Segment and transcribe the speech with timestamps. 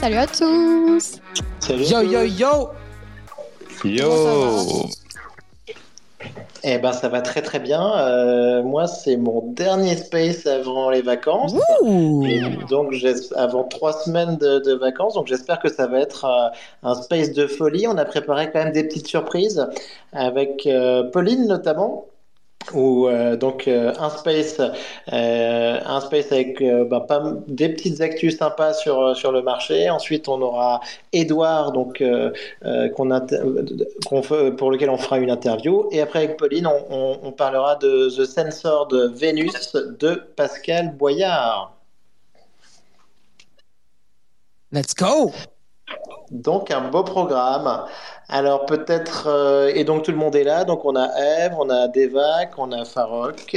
[0.00, 1.20] Salut à tous.
[1.58, 1.84] Salut.
[1.84, 2.70] Yo, yo, yo
[3.84, 4.88] Yo
[6.62, 7.98] Eh ben, ça va très très bien.
[7.98, 11.52] Euh, moi, c'est mon dernier space avant les vacances.
[11.82, 12.40] Ouh Et
[12.70, 12.94] donc,
[13.34, 17.32] avant trois semaines de, de vacances, donc j'espère que ça va être euh, un space
[17.32, 17.88] de folie.
[17.88, 19.66] On a préparé quand même des petites surprises
[20.12, 22.06] avec euh, Pauline notamment.
[22.74, 27.06] Ou euh, donc euh, un space, euh, un space avec bah,
[27.46, 29.90] des petites actus sympas sur sur le marché.
[29.90, 30.80] Ensuite, on aura
[31.12, 32.02] Edouard, donc
[32.94, 34.22] qu'on
[34.56, 35.88] pour lequel on fera une interview.
[35.92, 41.72] Et après avec Pauline, on parlera de The Sensor de Vénus de Pascal Boyard.
[44.70, 45.32] Let's go
[46.30, 47.84] Donc un beau programme.
[48.28, 50.64] Alors peut-être euh, et donc tout le monde est là.
[50.64, 53.56] Donc on a Eve, on a Devac, on a Farok,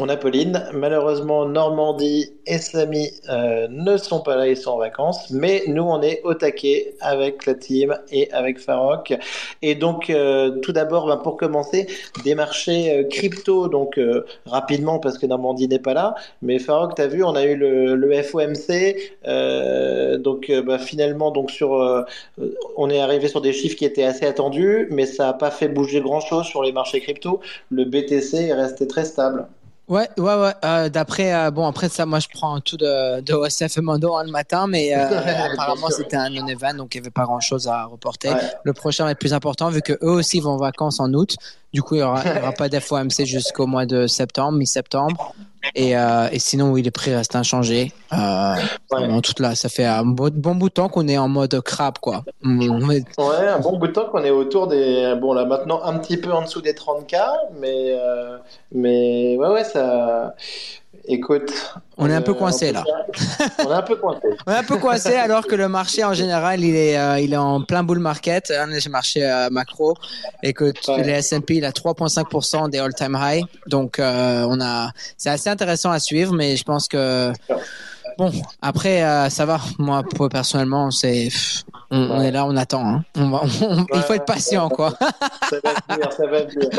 [0.00, 0.64] on a Pauline.
[0.72, 5.30] Malheureusement Normandie et Samy euh, ne sont pas là, ils sont en vacances.
[5.30, 9.14] Mais nous on est au taquet avec la team et avec Farok.
[9.62, 11.86] Et donc euh, tout d'abord ben, pour commencer
[12.24, 14.00] des marchés euh, crypto donc
[14.46, 16.14] rapidement parce que Normandie n'est pas là.
[16.40, 18.96] Mais Farok t'as vu on a eu le, FOMC
[20.18, 22.06] donc bah, finalement donc sur
[22.76, 25.68] on est arrivé sur des chiffres qui étaient assez attendus, mais ça n'a pas fait
[25.68, 27.40] bouger grand-chose sur les marchés crypto.
[27.70, 29.46] Le BTC est resté très stable.
[29.90, 30.52] Ouais, ouais, ouais.
[30.64, 34.14] euh, D'après, euh, bon, après ça, moi je prends tout de, de OSF et Mondo
[34.14, 35.08] hein, le matin, mais euh,
[35.52, 38.32] apparemment c'était un non-event, donc il n'y avait pas grand-chose à reporter.
[38.32, 38.40] Ouais.
[38.62, 41.34] Le prochain être plus important vu que eux aussi vont en vacances en août.
[41.72, 45.34] Du coup, il n'y aura, aura pas d'FOMC jusqu'au mois de septembre, mi-septembre.
[45.74, 47.92] Et, euh, et sinon, oui, les prix restent inchangés.
[48.12, 48.54] Euh,
[48.92, 49.06] Ouais.
[49.06, 51.60] bon, tout là, ça fait un bon, bon bout de temps qu'on est en mode
[51.60, 52.24] crabe, quoi.
[53.18, 55.14] Ouais, un bon bout de temps qu'on est autour des.
[55.20, 57.16] Bon, là maintenant un petit peu en dessous des 30K,
[57.60, 58.36] mais, euh,
[58.72, 60.34] mais ouais, ouais, ça.
[61.06, 61.52] Écoute.
[61.96, 62.84] On est un peu euh, coincé, cas,
[63.58, 64.20] on est un peu coincé.
[64.46, 67.32] On est un peu coincé alors que le marché en général il est euh, il
[67.32, 69.94] est en plein bull market, hein, le marché euh, macro.
[70.42, 71.02] Écoute, Ouais.
[71.04, 75.50] le S&P il a 3.5% des all time high, donc euh, on a c'est assez
[75.50, 77.32] intéressant à suivre, mais je pense que
[78.16, 78.32] bon
[78.62, 79.60] après ça va.
[79.78, 81.28] Moi personnellement c'est
[81.90, 82.86] pff, on, on est là, on attend.
[82.86, 83.04] hein.
[83.18, 84.74] On va- on- il faut être patient ouais.
[84.74, 84.92] quoi.
[85.50, 86.70] Ça va venir, ça va venir.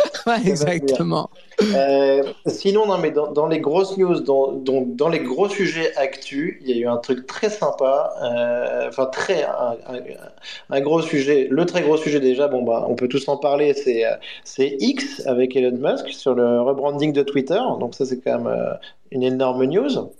[0.47, 1.29] Exactement.
[1.75, 5.95] Euh, sinon, non, mais dans, dans les grosses news, dans, dans, dans les gros sujets
[5.95, 9.99] actus, il y a eu un truc très sympa, euh, enfin très un, un-
[10.69, 11.47] un gros sujet.
[11.51, 14.75] Le très gros sujet déjà, bon bah, on peut tous en parler, c'est euh, c'est
[14.79, 17.59] X avec Elon Musk sur le rebranding de Twitter.
[17.79, 18.73] Donc ça, c'est quand même euh,
[19.11, 20.11] une énorme news.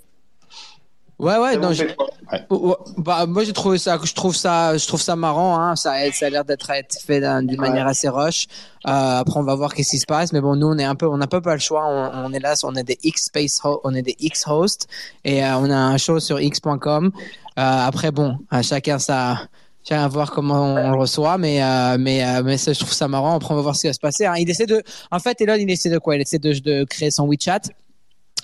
[1.21, 2.07] Ouais ouais, non, je- quoi
[2.49, 5.59] Ouais, Bah, moi j'ai trouvé ça, je trouve ça, je trouve ça marrant.
[5.59, 5.75] Hein.
[5.75, 8.47] Ça, ça a l'air d'être être fait d'un- d'une manière assez rush.
[8.87, 10.33] Euh, après on va voir qu'est-ce qui se passe.
[10.33, 11.85] Mais bon, nous on est un peu, on n'a pas pas le choix.
[11.87, 14.87] On, on est là, on est des X space, on est des X hosts
[15.23, 17.11] et euh, on a un show sur x.com.
[17.13, 19.41] Euh, après bon, à chacun ça.
[19.83, 22.79] Chacun à voir comment on, on le reçoit, mais euh, mais euh, mais ça, je
[22.79, 23.35] trouve ça marrant.
[23.35, 24.27] Après on va voir ce qui va se passer.
[24.27, 24.35] hein.
[24.37, 26.15] Il essaie de, en fait, Elon il essaie de quoi?
[26.15, 27.61] Il essaie de, de créer son WeChat.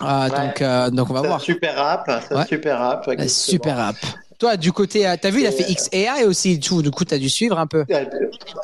[0.02, 0.30] Euh, Ouais.
[0.48, 1.42] Donc euh, donc on va voir.
[1.42, 2.46] super un Ouais.
[2.46, 3.08] super app.
[3.08, 3.28] Euh, exactement.
[3.30, 3.96] Super app.
[4.40, 6.60] Toi, du côté, euh, t'as vu, il a fait XAI aussi.
[6.60, 7.86] Du coup, du coup, t'as dû suivre un peu.
[7.92, 8.02] Ah,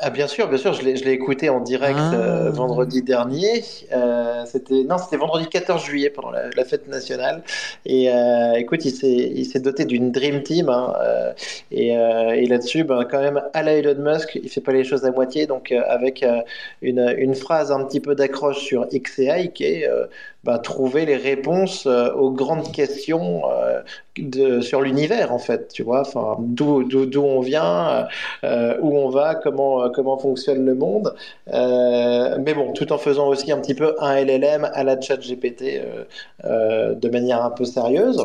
[0.02, 2.14] ah, bien sûr, bien sûr, je l'ai écouté en direct Ah.
[2.14, 3.64] euh, vendredi dernier.
[3.92, 7.42] Euh, c'était non, c'était vendredi 14 juillet pendant la, la fête nationale.
[7.88, 10.70] Et euh, écoute, il s'est doté d'une dream team.
[10.70, 11.34] hein, euh,
[11.72, 14.84] et euh, et là-dessus, ben, quand même, à la Elon Musk, il fait pas les
[14.84, 15.48] choses à moitié.
[15.48, 16.42] Donc euh, avec euh,
[16.84, 19.90] une, une phrase un petit peu d'accroche sur XAI qui est
[20.48, 23.82] euh, ben, trouver les réponses euh, aux grandes questions euh,
[24.18, 25.70] de, sur l'univers en fait.
[25.74, 28.08] Tu vois, enfin, d'où d'où d'où on vient.
[28.44, 31.16] euh, où on va, comment, euh, comment fonctionne le monde.
[31.54, 35.18] Euh, mais bon, tout en faisant aussi un petit peu un LLM à la chat
[35.18, 36.04] GPT euh,
[36.46, 38.18] euh, de manière un peu sérieuse.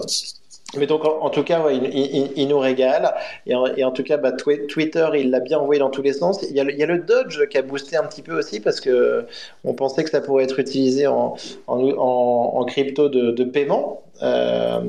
[0.76, 3.14] Mais donc, en, en tout cas, ouais, il, il- il nous régale.
[3.46, 6.02] Et en, et en tout cas, bah, Twi- Twitter, il l'a bien envoyé dans tous
[6.02, 6.40] les sens.
[6.42, 8.38] Il y, a le, il y a le Dodge qui a boosté un petit peu
[8.38, 9.24] aussi parce que
[9.64, 11.36] on pensait que ça pourrait être utilisé en,
[11.68, 14.80] en, en- en crypto de, de paiement euh,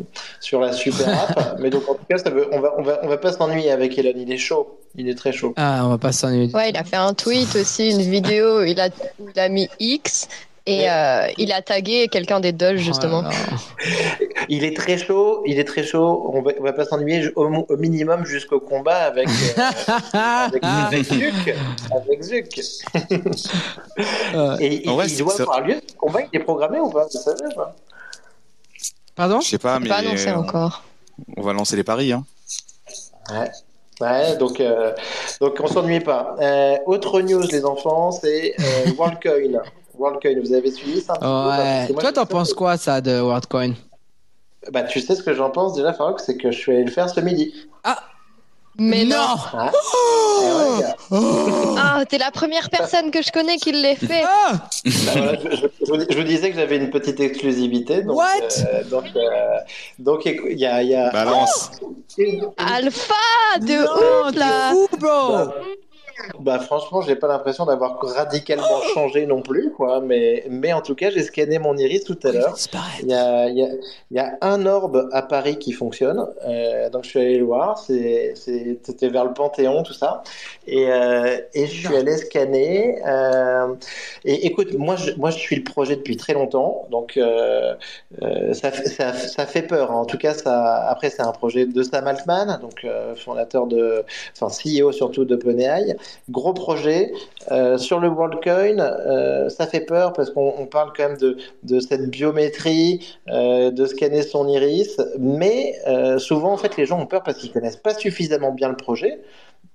[0.41, 1.59] sur la super app.
[1.59, 3.71] Mais donc, en tout cas, ça veut, on va, on va, on va pas s'ennuyer
[3.71, 4.11] avec Elon.
[4.17, 4.79] Il est chaud.
[4.97, 5.53] Il est très chaud.
[5.55, 6.53] Ah, on va pas s'ennuyer.
[6.53, 8.89] Ouais, il a fait un tweet aussi, une vidéo, il a,
[9.33, 10.27] il a mis X
[10.69, 13.23] et euh, il a tagué quelqu'un des Doge justement.
[13.25, 13.55] Oh.
[14.49, 16.29] Il est très chaud, il est très chaud.
[16.33, 19.61] On va, on va pas s'ennuyer au, au minimum jusqu'au combat avec, euh,
[20.13, 21.55] avec, avec Zuc.
[21.95, 22.61] Avec Zuc.
[24.35, 25.81] Euh, Et, et il doit avoir lieu.
[25.87, 27.75] Ce combat, il est programmé ou pas Vous savez pas?
[29.15, 29.41] Pardon?
[29.41, 30.83] Je sais pas, mais pas annoncé encore.
[31.35, 32.11] on va lancer les paris.
[32.13, 32.23] Hein.
[33.31, 33.49] Ouais.
[34.01, 34.93] Ouais, donc, euh,
[35.41, 36.35] donc on s'ennuie pas.
[36.39, 39.61] Euh, autre news, les enfants, c'est euh, WorldCoin.
[39.99, 41.85] WorldCoin, vous avez suivi ça un petit peu Parce Ouais.
[41.87, 43.73] que moi, Toi, t'en penses que- quoi, ça, de WorldCoin?
[44.71, 46.91] Bah, tu sais ce que j'en pense déjà, Farouk, c'est que je suis allé le
[46.91, 47.53] faire ce midi.
[48.81, 49.17] Mais non.
[49.53, 49.71] Ah.
[50.41, 50.95] Eh ouais, gars.
[51.77, 54.23] Ah, t'es la première personne que je connais qui l'ait fait.
[54.25, 54.61] Ah Bah,
[55.17, 58.03] voilà, je, je- je vous, disais que j'avais une petite exclusivité.
[58.03, 58.25] Donc, What?
[58.73, 59.57] euh, donc, euh,
[59.97, 61.71] donc, il y a, il y a Balance.
[62.57, 63.13] Alpha
[63.59, 64.71] de Non, ouf là.
[64.71, 65.29] fou, bro?
[65.31, 65.53] Bah,
[66.39, 70.01] Bah franchement, j'ai pas l'impression d'avoir radicalement changé non plus, quoi.
[70.01, 72.61] Mais, mais en tout cas, j'ai scanné mon iris tout à l'heure.
[73.01, 73.67] Il y a, il y, a,
[74.11, 77.45] il y a un orbe à Paris qui fonctionne, euh, donc je suis allé le
[77.45, 80.23] voir, c'était vers le Panthéon, tout ça,
[80.67, 83.01] et, euh, et je suis allé scanner.
[83.07, 83.73] euh,
[84.25, 87.75] et écoute, moi je, moi je suis le projet depuis très longtemps, donc euh,
[88.21, 89.91] euh, ça, ça, ça fait peur.
[89.91, 94.03] En tout cas, ça, après c'est un projet de Sam Altman, donc euh, fondateur de,
[94.39, 95.95] enfin CEO surtout d'OpenAI.
[96.29, 97.11] Gros projet
[97.51, 101.79] euh, sur le WorldCoin, euh, ça fait peur parce qu'on on parle quand même de,
[101.79, 107.05] cette biométrie, euh, de scanner son iris, mais euh, souvent en fait les gens ont
[107.05, 109.19] peur parce qu'ils connaissent pas suffisamment bien le projet.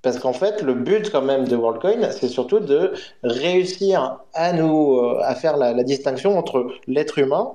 [0.01, 2.93] Parce qu'en fait, le but quand même de WorldCoin, c'est surtout de
[3.23, 7.53] réussir à nous à faire la distinction entre l'être humain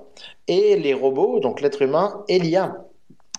[0.47, 2.88] et les robots, donc l'être humain et l'IA.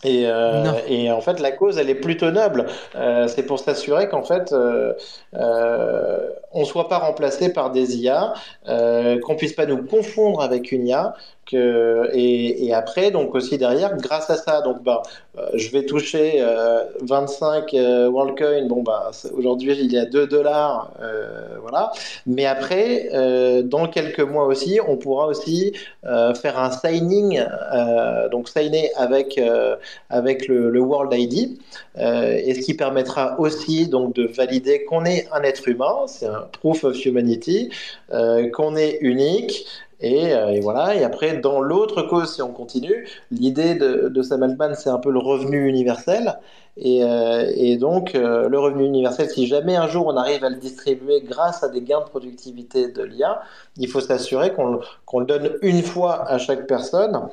[0.02, 2.66] Et, euh, et en fait, la cause, elle est plutôt noble.
[2.94, 4.94] Euh, c'est pour s'assurer qu'en fait, euh,
[5.34, 8.32] euh, on soit pas remplacé par des IA,
[8.68, 11.14] euh, qu'on puisse pas nous confondre avec une IA.
[11.50, 15.02] Que, et, après, donc aussi derrière, grâce à ça, donc bah,
[15.36, 18.66] euh, je vais toucher euh, 25 euh, WorldCoin.
[18.68, 21.90] Bon bah aujourd'hui il est à 2 dollars, euh, voilà.
[22.26, 25.72] Mais après, euh, dans quelques mois aussi, on pourra aussi
[26.04, 27.40] euh, faire un signing,
[27.74, 29.76] euh, donc signer avec euh,
[30.08, 31.58] avec le, le World ID,
[31.98, 36.26] euh, et ce qui permettra aussi donc de valider qu'on est un être humain, c'est
[36.26, 37.70] un proof of humanity,
[38.12, 39.66] euh, qu'on est unique.
[40.02, 40.94] Et, euh, et voilà.
[40.94, 44.98] Et après, dans l'autre cause, si on continue, l'idée de, de Sam Altman, c'est un
[44.98, 46.38] peu le revenu universel.
[46.78, 50.56] Et, euh, donc, euh, le revenu universel, si jamais un jour on arrive à le
[50.56, 53.42] distribuer grâce à des gains de productivité de l'IA,
[53.76, 54.80] il faut s'assurer qu'on
[55.18, 57.28] le- donne une fois à chaque personne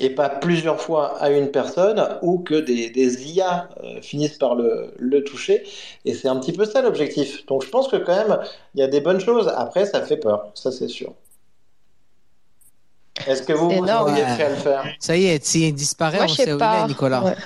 [0.00, 3.68] et pas plusieurs fois à une personne ou que des, IA
[4.02, 5.64] finissent par le toucher.
[6.04, 7.46] Et c'est un petit peu ça l'objectif.
[7.46, 8.38] Donc je pense que quand même,
[8.74, 9.48] il y a des bonnes choses.
[9.56, 11.14] Après, ça fait peur, ça c'est sûr.
[13.26, 13.90] Est-ce que vous, vous prêt
[14.44, 14.84] à le faire?
[14.98, 17.22] Ça y est, s'il disparaît, Moi, on sait où il est, Nicolas.
[17.22, 17.34] Ouais.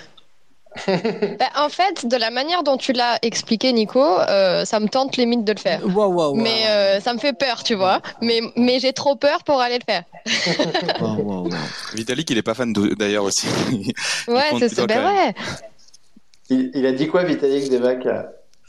[0.86, 5.16] Bah, en fait, de la manière dont tu l'as expliqué, Nico, euh, ça me tente
[5.16, 5.80] limite de le faire.
[5.84, 6.34] Wow, wow, wow.
[6.34, 8.00] Mais euh, ça me fait peur, tu vois.
[8.20, 10.04] Mais, mais j'ai trop peur pour aller le faire.
[11.00, 11.50] Wow, wow, wow.
[11.94, 13.46] Vitalik, il est pas fan de- d'ailleurs aussi.
[14.28, 15.34] Ouais, c'est doigt Ben ouais.
[16.50, 18.06] il, il a dit quoi, Vitalik Devac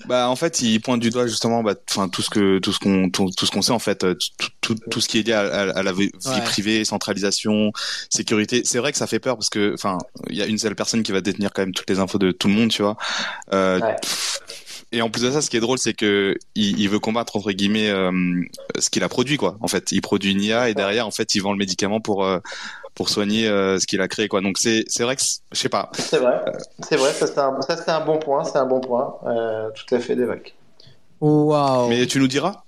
[0.07, 2.79] Bah en fait, il pointe du doigt justement, bah, enfin tout ce que tout ce
[2.79, 5.23] qu'on tout, tout ce qu'on sait en fait, euh, tout, tout, tout ce qui est
[5.27, 6.41] lié à, à- à la vie Ouais.
[6.45, 7.71] privée, centralisation,
[8.09, 8.61] sécurité.
[8.65, 9.97] C'est vrai que ça fait peur parce que, enfin,
[10.29, 12.31] il y a une seule personne qui va détenir quand même toutes les infos de
[12.31, 12.97] tout le monde, tu vois.
[13.53, 13.95] Euh, Ouais.
[14.91, 17.35] Et en plus de ça, ce qui est drôle, c'est que il, il veut combattre
[17.35, 18.11] entre guillemets euh,
[18.79, 19.55] ce qu'il a produit, quoi.
[19.61, 22.25] En fait, il produit une IA et derrière, en fait, il vend le médicament pour
[22.25, 22.39] euh,
[22.99, 24.41] pour soigner euh, ce qu'il a créé, quoi.
[24.41, 25.89] Donc c'est c'est vrai que je sais pas.
[25.93, 26.41] C'est vrai,
[26.85, 29.69] c'est vrai, ça c'est un, ça, c'est un bon point, c'est un bon point, euh,
[29.71, 30.53] tout à fait Devac.
[31.21, 31.87] Wow.
[31.87, 32.63] Mais tu nous diras?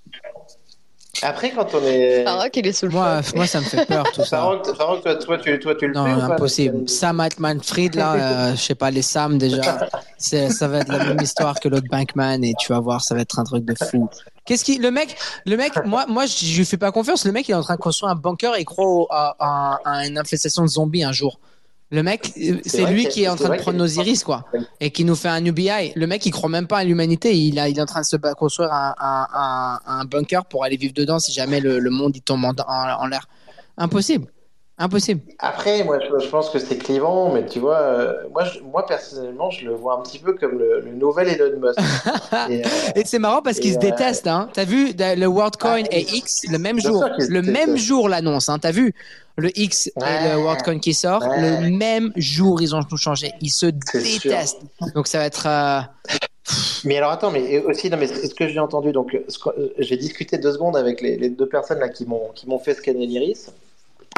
[1.20, 2.24] Après, quand on est...
[2.24, 4.38] Farouk, il est sous le Moi, moi, ça me fait peur tout ça.
[4.38, 6.88] Farouk, Farouk, toi, toi, tu, toi, tu le Non, fais impossible.
[6.88, 9.86] Sam Altman-Fried, là, euh, je sais pas, les Sam déjà,
[10.16, 13.14] c'est, ça va être la même histoire que l'autre Bankman et tu vas voir, ça
[13.14, 14.08] va être un truc de fou.
[14.44, 17.24] Qu'est-ce qui, le mec, le mec, moi, moi, je lui fais pas confiance.
[17.24, 19.36] Le mec, il est en train de construire un bunker et il croit au- à,
[19.38, 21.38] à- à une infestation de zombies un jour.
[21.90, 24.46] Le mec, euh, c'est vrai lui qui est en train de prendre nos iris, quoi,
[24.80, 25.92] et qui nous fait un UBI.
[25.94, 27.36] Le mec, il croit même pas à l'humanité.
[27.36, 30.64] Il, a, il est en train de se construire un, un, un, un bunker pour
[30.64, 33.28] aller vivre dedans si jamais le, le monde il tombe en, en, en l'air.
[33.76, 34.26] Impossible.
[34.84, 35.20] Impossible.
[35.38, 38.84] Après, moi, je, je pense que c'est clivant, mais tu vois, euh, moi, je- moi,
[38.84, 41.78] personnellement, je le vois un petit peu comme le, le nouvel Elon Musk.
[42.50, 44.48] Et, euh, Et c'est marrant parce qu'ils se euh, détestent, hein.
[44.52, 48.58] T'as vu le WorldCoin Ah, et X le même jour, le même jour l'annonce, hein.
[48.58, 48.92] T'as vu
[49.36, 49.92] le X et
[50.30, 51.60] le WorldCoin qui sort, Ouais.
[51.60, 53.30] le même jour ils ont tout changé.
[53.40, 54.20] Ils se sûr.
[54.30, 54.62] détestent.
[54.96, 55.46] Donc ça va être.
[55.46, 55.80] euh,
[56.84, 59.16] Mais alors attends, mais aussi, non, mais ce que j'ai entendu, donc
[59.78, 62.74] j'ai discuté deux secondes avec les, les deux personnes là qui m'ont qui m'ont fait
[62.74, 63.52] scanner l'iris.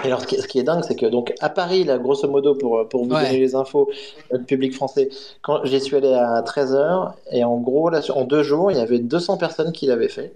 [0.05, 2.29] Et alors ce qui, ce qui est dingue, c'est que donc à Paris, là, grosso
[2.29, 3.25] modo, pour, pour vous Ouais.
[3.27, 3.89] donner les infos,
[4.33, 5.09] notre public français,
[5.43, 8.81] quand j'y suis allé à 13h, et en gros, là, en deux jours, il y
[8.81, 10.33] avait 200 personnes qui l'avaient fait,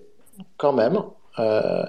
[0.57, 0.99] quand même.
[1.39, 1.83] Euh,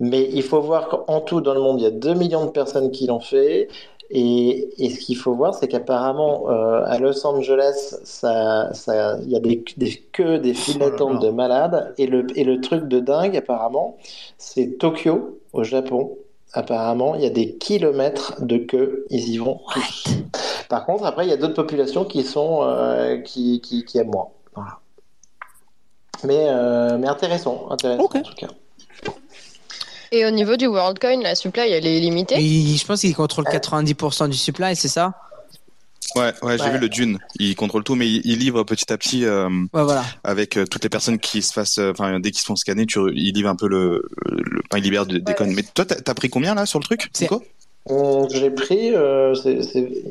[0.00, 2.50] mais il faut voir qu'en tout, dans le monde, il y a 2 millions de
[2.50, 3.68] personnes qui l'ont fait.
[4.10, 9.30] Et, et ce qu'il faut voir, c'est qu'apparemment, euh, à Los Angeles, ça, ça, il
[9.30, 11.94] y a des, des queues, des files Oh d'attente de malades.
[11.98, 13.96] Et le, et le truc de dingue, apparemment,
[14.38, 16.16] c'est Tokyo, au Japon.
[16.52, 19.06] Apparemment, il y a des kilomètres de queue.
[19.10, 20.04] Ils y vont tous.
[20.68, 24.10] Par contre, après, il y a d'autres populations qui sont euh, qui, qui, qui aiment
[24.10, 24.28] moins.
[24.54, 24.78] Voilà.
[26.24, 28.48] Mais, euh, mais intéressant, intéressant en tout cas.
[30.12, 32.36] Et au niveau du WorldCoin, la supply, elle est limitée?
[32.36, 35.14] Et je pense qu'il contrôle 90% du supply, c'est ça?
[36.16, 37.18] Ouais, ouais, j'ai vu le Dune.
[37.38, 40.02] Il contrôle tout, mais il, il livre petit à petit euh, Ouais, voilà.
[40.24, 42.86] avec euh, toutes les personnes qui se fassent, euh, enfin dès qu'ils se font scanner,
[42.86, 45.46] tu, il livre un peu le, le enfin, il libère des, ouais.
[45.46, 47.42] Mais toi, t'as pris combien là sur le truc, C'est- Nico
[48.30, 50.02] J'ai pris, euh, c'est, c'est-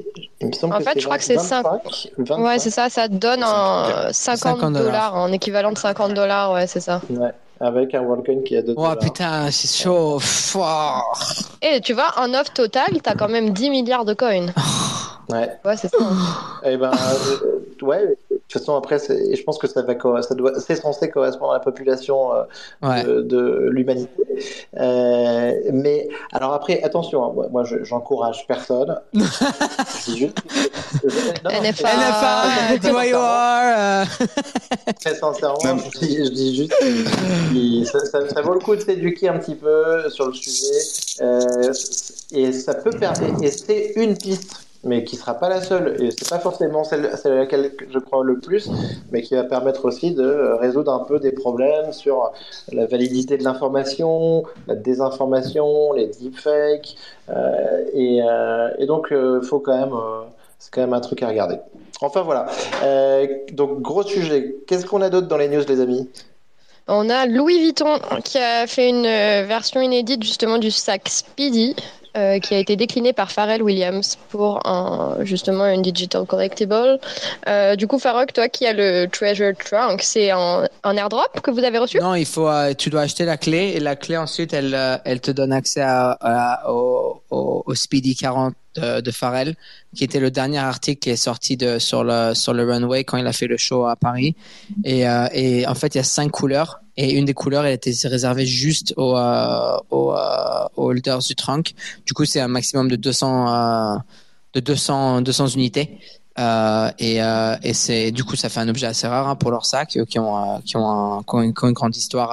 [0.41, 1.63] il me semble En que fait, je crois que c'est 25,
[2.17, 2.37] 25.
[2.39, 6.51] Ouais, c'est ça, ça te donne un 50 50 dollars, en équivalent de 50 dollars,
[6.53, 7.01] ouais, c'est ça.
[7.09, 7.29] Ouais,
[7.61, 10.19] avec un WorldCoin qui a 2 Oh putain, c'est chaud.
[10.19, 11.03] Fouah.
[11.61, 14.47] Et tu vois, en offre totale, t'as quand même 10 milliards de coins.
[15.29, 15.49] Ouais.
[15.63, 15.97] Ouais, c'est ça.
[16.65, 18.17] Eh ben, euh, ouais.
[18.51, 21.51] De toute façon, après, je pense que ça va, co- ça doit, c'est censé correspondre
[21.51, 22.43] à la population euh,
[22.83, 23.01] Ouais.
[23.05, 24.11] de, de l'humanité.
[24.77, 28.99] Euh, mais alors après, attention, hein, moi, moi, je- j'encourage personne.
[29.13, 30.37] je dis juste,
[31.01, 31.87] je- non, NFA.
[31.93, 34.05] NFA, do are.
[34.99, 36.73] Très sincèrement, je dis, je dis juste,
[37.51, 41.21] qu'il- ça, ça- ça vaut le coup de s'éduquer un petit peu sur le sujet.
[41.21, 41.71] euh,
[42.33, 46.01] et ça peut permettre, et c'est une piste, mais qui sera pas la seule.
[46.01, 48.69] Et c'est pas forcément celle, à laquelle je crois le plus,
[49.11, 52.31] mais qui va permettre aussi de résoudre un peu des problèmes sur
[52.71, 56.95] la validité de l'information, la désinformation, les deepfakes.
[57.29, 60.23] euh, et, euh, et donc, il faut quand même, euh,
[60.59, 61.57] c'est quand même un truc à regarder.
[62.03, 62.47] Enfin voilà.
[62.83, 64.55] Euh, donc gros sujet.
[64.65, 66.09] Qu'est-ce qu'on a d'autre dans les news, les amis?
[66.87, 71.75] On a Louis Vuitton qui a fait une euh, version inédite justement du sac Speedy.
[72.17, 74.61] Euh, qui a été décliné par Pharrell Williams pour
[75.21, 76.99] justement une digital collectible.
[77.47, 81.63] Euh, du coup, Farok, toi qui as le Treasure Trunk, c'est un, airdrop que vous
[81.63, 81.99] avez reçu?
[81.99, 85.21] Non, il faut, euh, tu dois acheter la clé et la clé ensuite, elle, elle
[85.21, 85.85] te donne accès
[86.67, 89.55] au, Speedy 40 de, Pharrell,
[89.95, 93.27] qui était le dernier article qui est sorti sur le, sur le runway quand il
[93.27, 94.35] a fait le show à Paris.
[94.83, 98.45] Et en fait, il y a cinq couleurs et une des couleurs, elle était réservée
[98.45, 101.73] juste aux, euh, euh, holders du trunk.
[102.05, 103.97] Du coup, c'est un maximum de 200, euh,
[104.53, 105.99] de 200, 200 unités.
[106.37, 110.19] Et c'est du coup ça fait un objet assez rare hein, pour leurs sacs qui
[110.19, 112.31] ont qui ont, une, grande histoire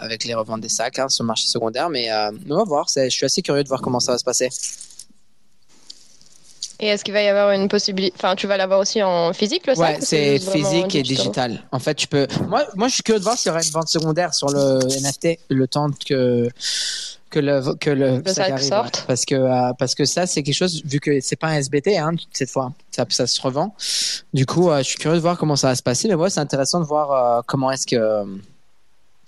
[0.00, 2.08] avec les reventes des sacs hein, sur le marché secondaire mais
[2.50, 4.48] on va voir je suis assez curieux de voir comment ça va se passer
[6.82, 9.66] Et est-ce qu'il va y avoir une possibilité Enfin, tu vas l'avoir aussi en physique
[9.68, 12.88] le sac ouais ou c'est physique et digital digital en fait tu peux moi moi
[12.88, 15.68] je suis curieux de voir s'il y aura une vente secondaire sur le NFT le
[15.68, 16.48] temps que
[17.30, 18.96] que le que le, Le sac arrive, sorte.
[18.98, 19.04] ouais.
[19.06, 21.96] parce que euh, parce que ça c'est quelque chose vu que c'est pas un SBT
[21.98, 23.74] hein, cette fois ça, ça se revend
[24.34, 26.30] du coup euh, je suis curieux de voir comment ça va se passer mais moi
[26.30, 28.24] c'est intéressant de voir euh, comment est-ce que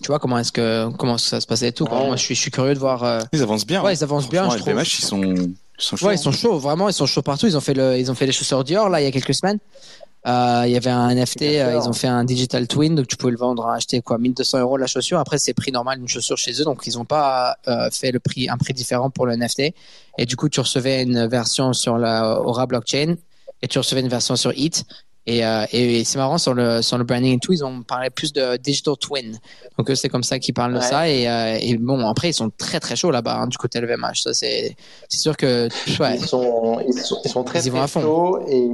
[0.03, 2.05] tu vois comment est-ce que comment ça va se passer et tout quoi.
[2.05, 3.81] Moi je suis je suis curieux de voir euh, Ils avancent bien.
[3.83, 3.95] ouais hein.
[3.99, 5.35] ils avancent bien je trouve LVMH, ils sont,
[5.79, 6.07] ils sont chauds.
[6.07, 7.47] Ouais, ils sont chauds, vraiment, ils sont chauds partout.
[7.47, 9.35] Ils ont fait le, ils ont fait les chaussures Dior là il y a quelques
[9.35, 9.59] semaines.
[10.27, 13.17] Euh, il y avait un NFT, euh, ils ont fait un digital twin, donc tu
[13.17, 15.19] pouvais le vendre, acheter quoi, 1200 euros la chaussure.
[15.19, 18.21] Après, c'est prix normal d'une chaussure chez eux, donc ils n'ont pas euh, fait le
[18.21, 19.75] prix, un prix différent pour le NFT.
[20.17, 23.17] Et du coup, tu recevais une version sur la Aura blockchain
[23.61, 24.85] et tu recevais une version sur It.
[25.27, 28.11] Et, euh, et c'est marrant sur le sur le branding et tout, ils ont parlé
[28.11, 29.39] plus de digital twin.
[29.79, 31.09] Donc c'est comme ça qu'ils parlent de ça.
[31.09, 34.23] Et, euh, et bon, après, ils sont très très chauds là-bas hein, du côté LVMH.
[34.23, 34.77] Ça, c'est
[35.09, 36.17] c'est sûr que ouais.
[36.17, 38.71] ils, sont, ils, sont, ils sont très, Ils très chauds et,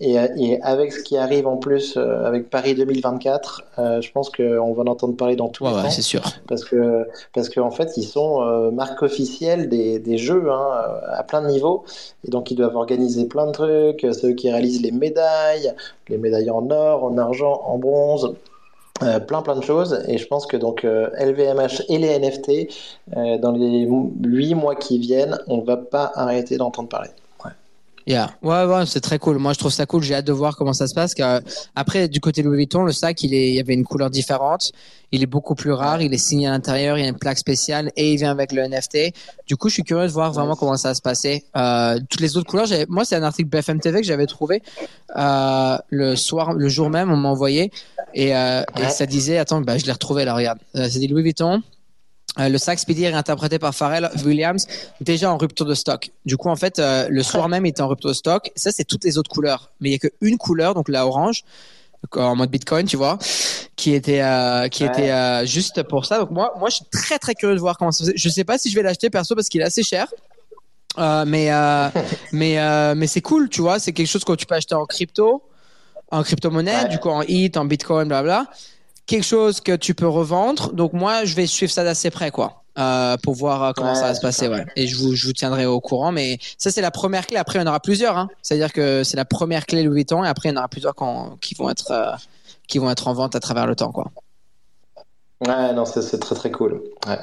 [0.00, 4.30] et, et avec ce qui arrive en plus euh, avec Paris 2024, euh, je pense
[4.30, 5.90] qu'on va en entendre parler dans tous Ouais, les ouais, temps.
[5.90, 6.22] c'est sûr.
[6.48, 11.00] parce que parce qu'en fait ils sont euh, marque officielle des, des jeux hein, euh,
[11.18, 11.84] à plein de niveaux
[12.26, 15.72] et donc ils doivent organiser plein de trucs euh, ceux qui réalisent les médailles
[16.08, 18.34] les médailles en or en argent en bronze
[19.02, 22.50] euh, plein plein de choses et je pense que donc euh, LVMH et les NFT
[23.16, 23.86] euh, dans les
[24.24, 27.10] huit mois qui viennent on va pas arrêter d'entendre parler
[28.06, 28.34] Yeah.
[28.42, 29.38] Ouais, ouais, c'est très cool.
[29.38, 30.02] Moi, je trouve ça cool.
[30.02, 31.14] J'ai hâte de voir comment ça se passe.
[31.14, 31.40] Car,
[31.74, 34.72] après, du côté Louis Vuitton, le sac, il est, il y avait une couleur différente.
[35.12, 36.02] Il est beaucoup plus rare.
[36.02, 36.98] Il est signé à l'intérieur.
[36.98, 39.14] Il y a une plaque spéciale et il vient avec le NFT.
[39.46, 41.44] Du coup, je suis curieux de voir vraiment comment ça va se passer.
[41.56, 44.62] Euh, toutes les autres couleurs, moi, c'est un article BFM TV que j'avais trouvé
[45.16, 47.70] euh, le soir, le jour même, on m'a envoyé
[48.14, 50.34] et, euh, ça disait, attends, bah, je l'ai retrouvé là.
[50.34, 51.62] Regarde, euh, c'est dit Louis Vuitton.
[52.38, 54.66] Euh, le sac Speedy est interprété par Pharrell Williams,
[55.02, 56.10] déjà en rupture de stock.
[56.24, 58.50] Du coup, en fait, euh, le soir même, il était en rupture de stock.
[58.56, 59.70] Ça, c'est toutes les autres couleurs.
[59.80, 61.44] Mais il y a qu'une couleur, donc la orange,
[62.16, 63.18] en mode Bitcoin, tu vois,
[63.76, 64.88] qui était, euh, qui Ouais.
[64.90, 66.18] était euh, juste pour ça.
[66.20, 68.16] Donc moi, moi, je suis très très curieux de voir comment ça se fait.
[68.16, 70.08] Je sais pas si je vais l'acheter perso parce qu'il est assez cher.
[70.98, 71.88] Euh, mais euh,
[72.32, 73.78] mais euh, mais c'est cool, tu vois.
[73.78, 75.42] C'est quelque chose que tu peux acheter en crypto,
[76.10, 76.88] en crypto-monnaie, Ouais.
[76.88, 78.46] du coup en ETH, en Bitcoin, blabla
[79.06, 80.72] quelque chose que tu peux revendre.
[80.72, 82.62] Donc moi, je vais suivre ça d'assez près, quoi.
[82.78, 84.48] euh, pour voir euh, comment Ouais, ça va se passer.
[84.48, 84.64] Ouais.
[84.76, 86.10] Et je vous, je vous tiendrai au courant.
[86.12, 87.36] Mais ça, c'est la première clé.
[87.36, 88.16] Après, il y en aura plusieurs.
[88.16, 88.28] Hein.
[88.42, 90.94] C'est-à-dire que c'est la première clé Louis Vuitton et après, il y en aura plusieurs
[91.40, 92.12] qui vont être euh,
[92.68, 94.10] qui vont être en vente à travers le temps, quoi.
[95.46, 96.80] Ouais, non, c'est c'est très très cool.
[97.06, 97.18] Ouais.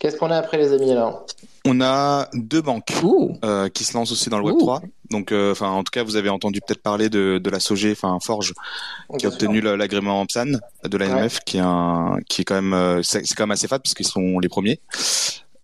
[0.00, 1.26] Qu'est-ce qu'on a après, les amis, alors?
[1.64, 2.92] On a deux banques
[3.44, 4.60] euh, qui se lancent aussi dans le Web Ouh.
[4.60, 4.82] 3.
[5.10, 7.92] Donc, euh, enfin, en tout cas, vous avez entendu peut-être parler de, de la Sogé,
[7.92, 8.54] enfin Forge,
[9.18, 13.02] qui a obtenu l'agrément PSAN de l'AMF, qui est un, qui est quand même, euh,
[13.02, 14.80] c'est quand même assez fat puisqu'ils sont les premiers.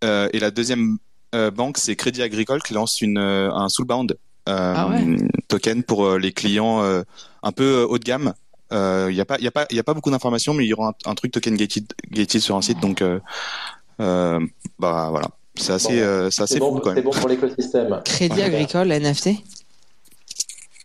[0.02, 0.98] Euh, et la deuxième
[1.34, 4.16] euh, banque, c'est Crédit Agricole qui lance une, euh, un soulbound
[4.48, 5.16] euh, Ah ouais.
[5.48, 7.02] token pour euh, les clients euh,
[7.42, 8.34] un peu euh, haut de gamme.
[8.70, 10.64] Il n'y a pas, il y a pas, il y a pas beaucoup d'informations, mais
[10.64, 13.20] il y aura un, un truc token gated, gated sur un site, donc euh,
[14.00, 14.40] euh,
[14.80, 17.04] bah voilà, c'est assez, Bon, euh, c'est assez C'est bon, cool quand c'est même.
[17.04, 18.00] bon pour l'écosystème.
[18.04, 18.42] Crédit Ouais.
[18.44, 19.30] Agricole, NFT.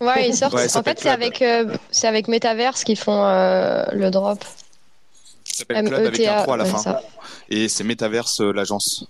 [0.02, 0.54] Ouais, ils sortent.
[0.54, 4.44] Ouais, en fait, c'est avec, euh, c'est avec Metaverse qu'ils font euh, le drop.
[5.44, 6.78] Ça s'appelle Club avec un META, 3 à la ouais, fin.
[6.78, 7.02] ça.
[7.50, 9.06] Et c'est Metaverse, euh, l'agence.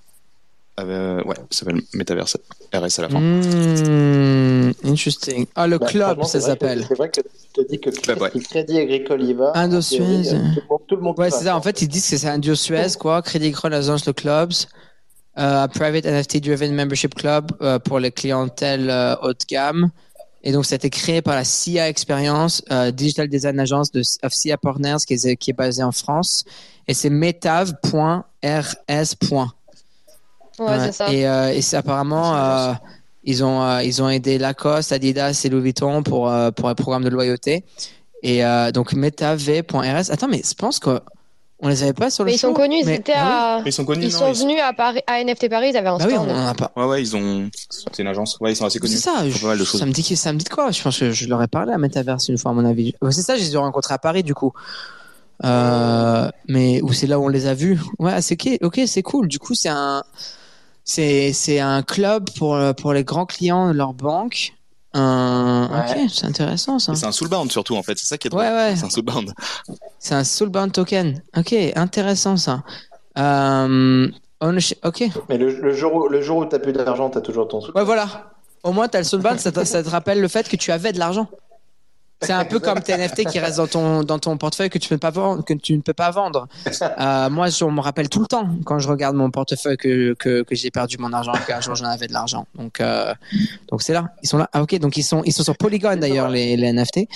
[0.80, 2.38] Euh, ouais, ça s'appelle Metaverse
[2.74, 3.20] RS à la fin.
[3.20, 5.46] Hmm, interesting.
[5.56, 6.86] Ah, le Bah, club, ça c'est s'appelle.
[6.88, 8.32] C'est vrai que je te dis que Club, ouais.
[8.50, 9.52] Crédit Agricole y va.
[9.56, 10.34] Indo en théorie, Suez.
[10.36, 10.40] euh,
[10.70, 11.56] Tout tout le monde Ouais, c'est ça.
[11.58, 13.22] En fait, ils disent que c'est un duo Suez, quoi.
[13.22, 14.54] Crédit Agricole lance le clubs.
[15.38, 19.90] Euh, private NFT Driven Membership Club euh, pour les clientèles euh, haut de gamme.
[20.44, 24.02] Et donc, ça a été créé par la CIA Experience, euh, Digital Design Agence de
[24.24, 26.46] of CIA Partners, qui est, qui est basée en France.
[26.88, 28.76] Et c'est metav.rs.
[30.60, 30.80] Ouais, Ouais.
[30.80, 31.12] c'est ça.
[31.14, 32.74] Et, euh, et c'est apparemment, euh,
[33.24, 36.76] ils ont euh, ils ont aidé Lacoste, Adidas et Louis Vuitton pour euh, pour un
[36.76, 37.64] programme de loyauté.
[38.24, 40.12] Et euh, donc metav.rs.
[40.12, 41.00] Attends, mais je pense que
[41.62, 43.62] on les avait pas sur le Mais ils sont show, connus, ils étaient Ah à.
[43.66, 45.90] Ils sont connus, Ils non sont ils- venus à, Paris, à NFT Paris, ils avaient
[45.90, 45.98] un.
[45.98, 46.72] Bah oui, on en a pas.
[46.76, 47.50] Ouais, ouais, ils ont.
[47.70, 48.38] C'est une agence.
[48.40, 48.96] Ouais, ils sont assez C'est connus.
[48.98, 49.80] ça, Ils je- font pas mal de choses.
[49.80, 51.48] ça me dit que ça me dit de quoi Je pense que je leur ai
[51.48, 52.94] parlé à Metaverse une fois à mon avis.
[53.12, 54.54] C'est ça, je les ai rencontrés à Paris du coup.
[55.46, 57.80] Euh, mais où c'est là où on les a vus.
[57.98, 59.28] Ouais, c'est ok, ok, c'est cool.
[59.28, 60.04] Du coup, c'est un,
[60.84, 64.54] c'est c'est un club pour pour les grands clients de leur banque.
[64.96, 66.04] Euh, Ouais.
[66.04, 66.96] Ok, c'est intéressant ça.
[66.96, 67.98] C'est un soulbound surtout en fait.
[67.98, 68.42] C'est ça qui est drôle.
[68.42, 68.76] Ouais, ouais.
[68.76, 69.34] C'est un soulbound.
[70.00, 71.22] C'est un soulbound token.
[71.38, 72.64] Ok, intéressant ça.
[73.18, 74.08] Euh,
[74.42, 75.04] ok.
[75.30, 77.72] Mais le, le jour où, le jour où t'as plus d'argent, t'as toujours ton sou.
[77.76, 78.32] Ouais, voilà.
[78.64, 80.92] Au moins, t'as le soulbound, ça te, ça te rappelle le fait que tu avais
[80.92, 81.28] de l'argent.
[82.22, 84.90] C'est un peu comme tes NFT qui restent dans ton, dans ton portefeuille que tu,
[84.90, 86.48] peux pas vendre, que tu ne peux pas vendre.
[87.00, 90.42] Euh, moi, je me rappelle tout le temps quand je regarde mon portefeuille que, que,
[90.42, 92.46] que j'ai perdu mon argent qu'un jour j'en avais de l'argent.
[92.56, 93.14] Donc, euh,
[93.70, 94.10] donc c'est là.
[94.24, 94.50] Ils sont là.
[94.54, 94.78] Ah, ok.
[94.80, 97.08] Donc, ils sont, ils sont sur Polygon d'ailleurs, les, les NFT.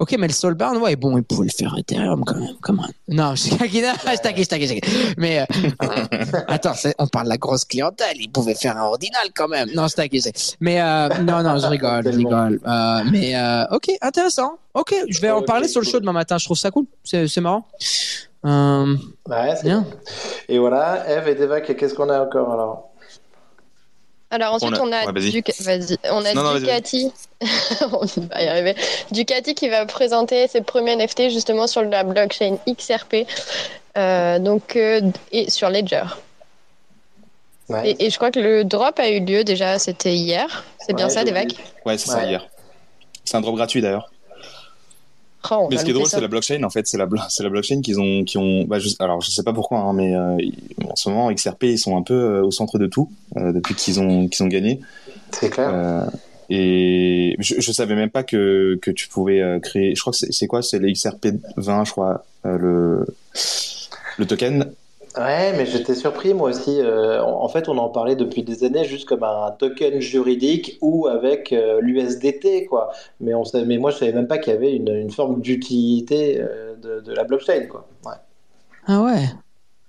[0.00, 2.54] Ok, mais le Soulbound, ouais, bon, ils pouvaient le faire Ethereum quand même.
[2.62, 4.80] Comment Non, je taquine, je taquine, je taquine.
[5.18, 5.44] Mais, euh,
[6.48, 8.16] attends, on parle de la grosse clientèle.
[8.18, 9.68] Ils pouvaient faire un ordinal quand même.
[9.74, 10.22] Non, je taquine.
[10.60, 12.60] Mais, euh, non, non, je rigole, je rigole.
[12.66, 13.34] Euh, mais,
[13.70, 14.54] ok, intéressant.
[14.72, 16.38] Ok, je vais en parler sur le show demain matin.
[16.38, 16.86] Je trouve ça cool.
[17.04, 17.66] C'est marrant.
[18.42, 19.84] Ouais, c'est Bien.
[20.48, 22.89] Et voilà, Eve et Deva, qu'est-ce qu'on a encore alors?
[24.30, 25.30] Alors ensuite, On on a- a, ouais, vas-y.
[25.30, 25.98] Duc- vas-y.
[26.10, 27.12] On a Non, non, vas-y, Ducati.
[27.92, 28.76] on va y arriver.
[29.10, 33.26] Ducati qui va présenter ses premiers NFT justement sur la blockchain XRP.
[33.98, 35.00] Euh, donc, euh,
[35.32, 36.04] et sur Ledger.
[37.68, 37.90] Ouais.
[37.90, 40.64] Et, et je crois que le drop a eu lieu déjà, c'était hier.
[40.78, 41.52] C'est bien ça, vagues?
[41.84, 42.46] Ouais, c'est ça hier.
[43.24, 44.10] C'est un drop gratuit d'ailleurs.
[45.50, 46.62] Oh, on Mais ce qui est drôle, c'est la blockchain.
[46.64, 48.64] En fait, c'est la, blo- c'est la blockchain qu'ils ont, qui ont.
[48.64, 50.36] Bah, je, alors, je sais pas pourquoi, hein, mais euh,
[50.88, 53.74] en ce moment, XRP, ils sont un peu euh, au centre de tout euh, depuis
[53.74, 54.80] qu'ils ont, qu'ils ont gagné.
[55.32, 55.70] C'est clair.
[55.72, 56.06] Euh,
[56.50, 59.94] et je, je savais même pas que, que tu pouvais euh, créer.
[59.94, 60.62] Je crois que c'est, c'est quoi?
[60.62, 63.06] C'est les XRP 20, je crois, euh, le
[64.18, 64.66] le token.
[65.16, 66.80] Ouais, mais j'étais surpris moi aussi.
[66.80, 71.08] Euh, en fait, on en parlait depuis des années juste comme un token juridique ou
[71.08, 72.92] avec euh, l'USDT, quoi.
[73.18, 75.40] Mais, on savait, mais moi, je savais même pas qu'il y avait une, une forme
[75.40, 77.88] d'utilité euh, de, de la blockchain, quoi.
[78.06, 78.12] Ouais.
[78.86, 79.24] Ah ouais.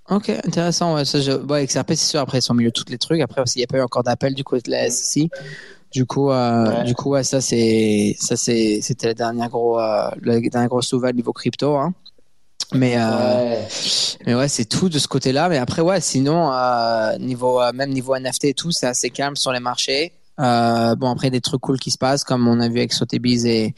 [0.09, 0.95] Ok, intéressant.
[0.95, 1.31] Ouais, ça, je...
[1.33, 2.19] ouais, XRP, c'est sûr.
[2.19, 3.21] Après, ils sont au milieu de tous les trucs.
[3.21, 5.29] Après, aussi, il n'y a pas eu encore d'appel du côté de la SEC.
[5.91, 6.83] Du coup, euh, Ouais.
[6.83, 10.81] du coup, ouais, ça, c'est, ça, c'est, c'était le dernier gros, euh, le dernier gros
[10.93, 11.93] nouvelle niveau crypto, hein.
[12.73, 13.01] Mais, euh,
[13.51, 13.67] Ouais.
[14.25, 15.49] mais ouais, c'est tout de ce côté-là.
[15.49, 19.35] Mais après, ouais, sinon, euh, niveau, euh, même niveau NFT et tout, c'est assez calme
[19.35, 20.13] sur les marchés.
[20.39, 23.45] Euh, bon, après, des trucs cool qui se passent, comme on a vu avec Sotheby's
[23.45, 23.75] et,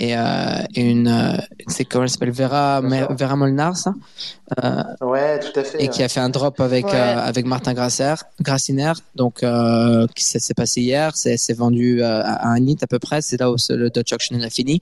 [0.00, 2.80] et, euh, et une, euh, c'est comment elle s'appelle, Vera.
[2.80, 3.94] Vera Molnar, ça?
[4.64, 5.82] Euh, Ouais, tout à fait.
[5.82, 6.92] et qui a fait un drop avec Ouais.
[6.94, 8.92] euh, avec Martin Grasser, Grassiner.
[9.14, 12.86] Donc euh, qui- ça s'est passé hier, c'est c'est vendu euh, à un nit à
[12.86, 14.80] peu près, c'est là où le Dutch Auction a fini.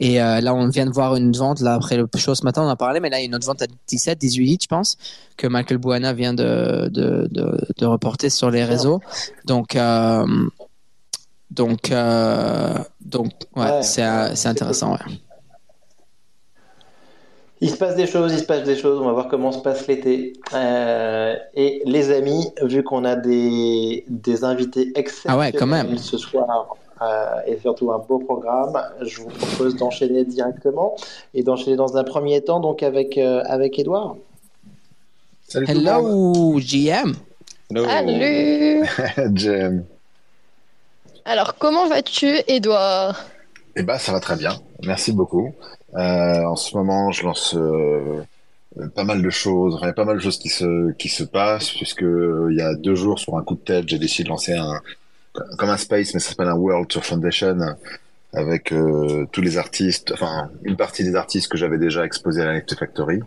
[0.00, 2.62] Et euh, là on vient de voir une vente là après le show ce matin
[2.62, 4.46] on en a parlé, mais là il y a une autre vente à 17, 18
[4.50, 4.96] hits je pense
[5.36, 9.00] que Michael Buana vient de de de, de reporter sur les réseaux.
[9.44, 10.24] Donc euh,
[11.52, 14.98] donc euh, donc ouais, Ouais, c'est euh, ouais, c'est intéressant ouais.
[17.60, 19.00] Il se passe des choses, il se passe des choses.
[19.00, 20.32] On va voir comment se passe l'été.
[20.52, 25.96] Euh, et les amis, vu qu'on a des, des invités exceptionnels Ah ouais, quand même.
[25.96, 30.96] ce soir euh, et surtout un beau programme, je vous propose d'enchaîner directement
[31.34, 34.16] et d'enchaîner dans un premier temps donc avec euh, avec Edouard.
[35.46, 35.66] Salut.
[35.68, 37.14] Hello, GM.
[37.70, 37.84] Hello.
[37.84, 39.82] Salut.
[41.24, 43.24] Alors, comment vas-tu, Edouard
[43.76, 44.52] Eh ben, ça va très bien.
[44.84, 45.54] Merci beaucoup.
[45.94, 48.22] Euh, en ce moment, je lance euh,
[48.94, 49.78] pas mal de choses.
[49.82, 52.56] Il y a pas mal de choses qui se qui se passent puisque euh, il
[52.58, 54.80] y a deux jours, sur un coup de tête, j'ai décidé de lancer un
[55.58, 57.56] comme un space, mais ça s'appelle un World Tour Foundation
[58.34, 62.46] avec euh, tous les artistes, enfin une partie des artistes que j'avais déjà exposés à
[62.46, 63.20] la NFT Factory.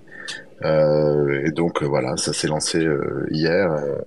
[0.63, 3.71] Euh, et donc euh, voilà, ça s'est lancé euh, hier.
[3.71, 3.97] euh,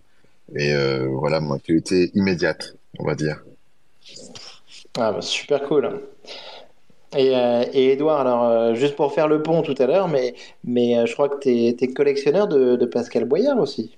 [0.56, 3.42] et euh, voilà mon activité immédiate, on va dire.
[4.98, 6.08] Ah bah, super cool.
[7.16, 10.34] Et, euh, Edouard, alors euh, juste pour faire le pont tout à l'heure, mais
[10.64, 13.97] mais euh, je crois que tu es, collectionneur de Pascal Boyard aussi.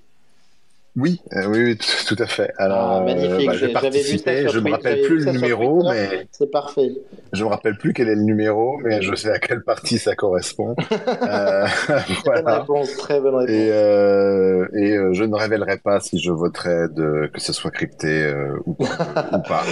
[0.97, 2.53] Oui, euh, oui, oui, tout, tout à fait.
[2.59, 3.47] Alors, Ah, magnifique.
[3.47, 4.49] bah, j'ai participé.
[4.49, 6.91] Je me Twitter, rappelle plus le numéro, mais C'est parfait.
[7.33, 10.15] je me rappelle plus quel est le numéro, mais je sais à quelle partie ça
[10.17, 10.75] correspond.
[11.23, 12.59] Euh, Bonne voilà.
[12.61, 13.51] réponse, très bonne réponse.
[13.55, 17.71] Et, euh, et euh, je ne révélerai pas si je voterai de que ce soit
[17.71, 19.63] crypté euh, ou, ou pas.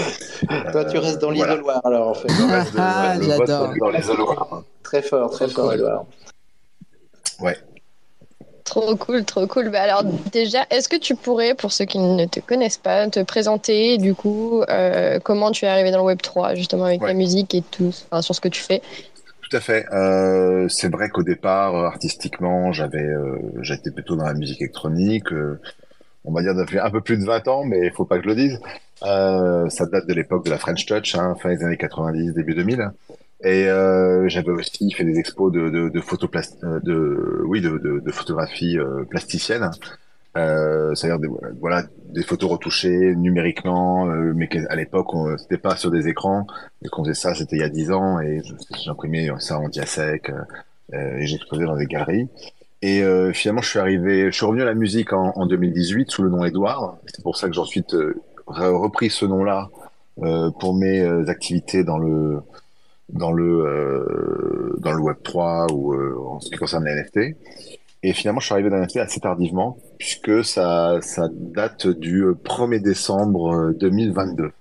[0.72, 1.54] Toi, tu restes dans voilà.
[1.54, 2.28] l'isoloir alors en fait.
[2.78, 3.74] Ah, j'adore.
[3.80, 4.62] dans l'isoloir.
[4.84, 5.74] Très fort, très fort, cool.
[5.74, 6.06] Edouard.
[8.68, 9.70] Trop cool, trop cool.
[9.70, 13.20] Bah alors déjà, est-ce que tu pourrais, pour ceux qui ne te connaissent pas, te
[13.22, 17.08] présenter du coup euh, comment tu es arrivé dans le Web 3 justement avec Ouais.
[17.08, 18.82] la musique et tout, enfin, sur ce que tu fais?
[19.40, 19.86] Tout à fait.
[19.94, 25.32] Euh, c'est vrai qu'au départ, euh, artistiquement, j'avais, euh, j'étais plutôt dans la musique électronique.
[25.32, 25.58] euh,
[26.26, 28.24] on va dire depuis un peu plus de 20 ans, mais il faut pas que
[28.24, 28.60] je le dise.
[29.00, 32.90] Ça date de l'époque de la French Touch, hein, fin des années 90, début 2000.
[33.44, 36.00] Et euh, j'avais aussi fait des expos de, de, de
[36.64, 39.70] euh, de, oui, de, de, de photographie euh, plasticienne.
[40.36, 41.28] Euh, c'est-à-dire des,
[41.60, 46.46] voilà, des photos retouchées numériquement, euh, mais à l'époque, on- c'était pas sur des écrans.
[46.84, 48.40] Et qu'on faisait ça, c'était il y a 10 ans, et
[48.84, 50.30] j'imprimais ça en diasec,
[50.92, 52.28] euh, et j'exposais dans des galeries.
[52.82, 56.10] Et euh, finalement, je suis arrivé, je suis revenu à la musique en, en 2018
[56.10, 56.98] sous le nom Edouard.
[57.06, 58.14] C'est pour ça que j'ai ensuite euh,
[58.46, 59.70] re- repris ce nom-là
[60.22, 62.40] euh, pour mes euh, activités dans le
[63.08, 67.36] dans le euh, dans le Web 3 ou euh, en ce qui concerne les NFT.
[68.04, 72.34] Et finalement, je suis arrivé dans NFT assez tardivement puisque ça ça date du euh,
[72.34, 74.52] 1er décembre euh, 2022.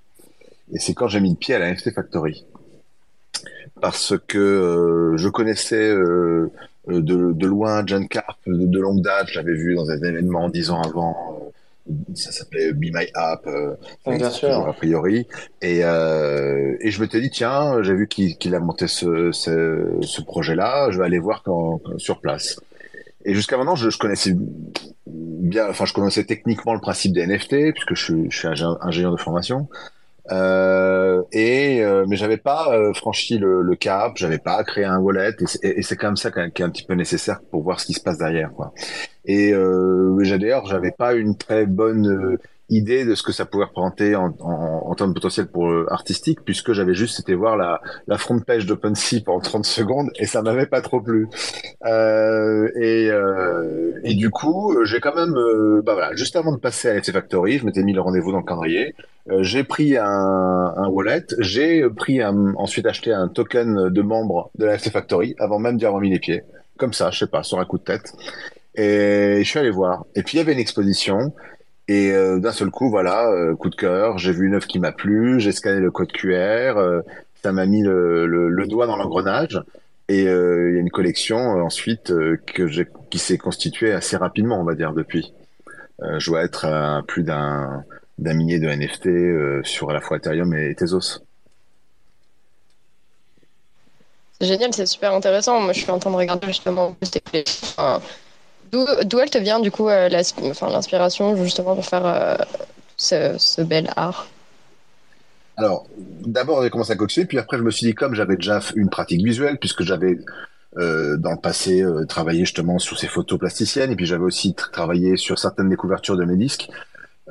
[0.74, 2.46] Et c'est quand j'ai mis le pied à la NFT Factory.
[3.82, 6.52] Parce que euh, je connaissais euh,
[6.90, 9.98] euh, de, de loin John Carp de, de longue date, je l'avais vu dans un
[9.98, 11.52] événement dix ans avant.
[12.16, 14.50] Ça s'appelait Be My App, euh, ça Bien existe sûr.
[14.50, 15.28] toujours, a priori.
[15.62, 19.98] Et, euh, et je m'étais dit, tiens, j'ai vu qu'il qu'il a monté ce, ce,
[20.02, 22.60] ce projet-là, je vais aller voir quand, quand- sur place.
[23.26, 24.34] Et jusqu'à maintenant, je, je connaissais
[25.06, 28.78] bien, enfin, je connaissais techniquement le principe des NFT, puisque je, suis- je suis ingé-
[28.82, 29.68] ingénieur de formation.
[30.32, 35.00] Euh, et euh, mais j'avais pas euh, franchi le, le cap, j'avais pas créé un
[35.00, 35.32] wallet,
[35.64, 37.94] et c'est quand même ça qui est un petit peu nécessaire pour voir ce qui
[37.94, 38.74] se passe derrière, quoi.
[39.26, 42.38] Et euh, d'ailleurs, j'avais pas une très bonne euh,
[42.70, 45.86] idée de ce que ça pouvait représenter en, en, en termes de potentiel pour euh,
[45.90, 50.26] artistique, puisque j'avais juste été voir la, la front page d'OpenSea pendant 30 secondes et
[50.26, 51.28] ça m'avait pas trop plu.
[51.86, 56.58] Euh, et, euh, et du coup, j'ai quand même, euh, bah voilà, juste avant de
[56.60, 58.96] passer à NFT Factory, je m'étais mis le rendez-vous dans le calendrier.
[59.30, 64.52] Euh, j'ai pris un, un wallet, j'ai pris un, ensuite acheté un token de membre
[64.58, 66.44] de la NFT Factory avant même d'y avoir mis les pieds.
[66.78, 68.14] Comme ça, je sais pas, sur un coup de tête.
[68.76, 70.06] Et je suis allé voir.
[70.16, 71.34] Et puis il y avait une exposition.
[71.88, 74.80] Et euh, d'un seul coup, voilà, euh, coup de cœur, j'ai vu une œuvre qui
[74.80, 77.02] m'a plu, j'ai scanné le code QR, euh,
[77.44, 79.62] ça m'a mis le, doigt dans l'engrenage.
[80.10, 82.14] Et il y a une collection ensuite
[83.10, 85.34] qui s'est constituée assez rapidement, on va dire, depuis.
[86.00, 87.84] Je dois être à plus d'un
[88.18, 91.20] millier de NFT sur à la fois Ethereum et Tezos.
[94.40, 95.60] C'est génial, c'est super intéressant.
[95.60, 96.96] Moi, je suis en train de regarder justement
[98.72, 102.38] D'où elle te vient du coup euh, l'inspiration justement pour faire euh,
[102.98, 104.28] ce, bel art?
[105.56, 108.60] Alors, d'abord, j'ai commencé à coacher, puis après, je me suis dit, comme j'avais déjà
[108.76, 110.20] une pratique visuelle, puisque j'avais
[110.78, 114.52] euh, dans le passé euh, travaillé justement sur ces photos plasticiennes, et puis j'avais aussi
[114.52, 116.70] tra- travaillé sur certaines des couvertures de mes disques.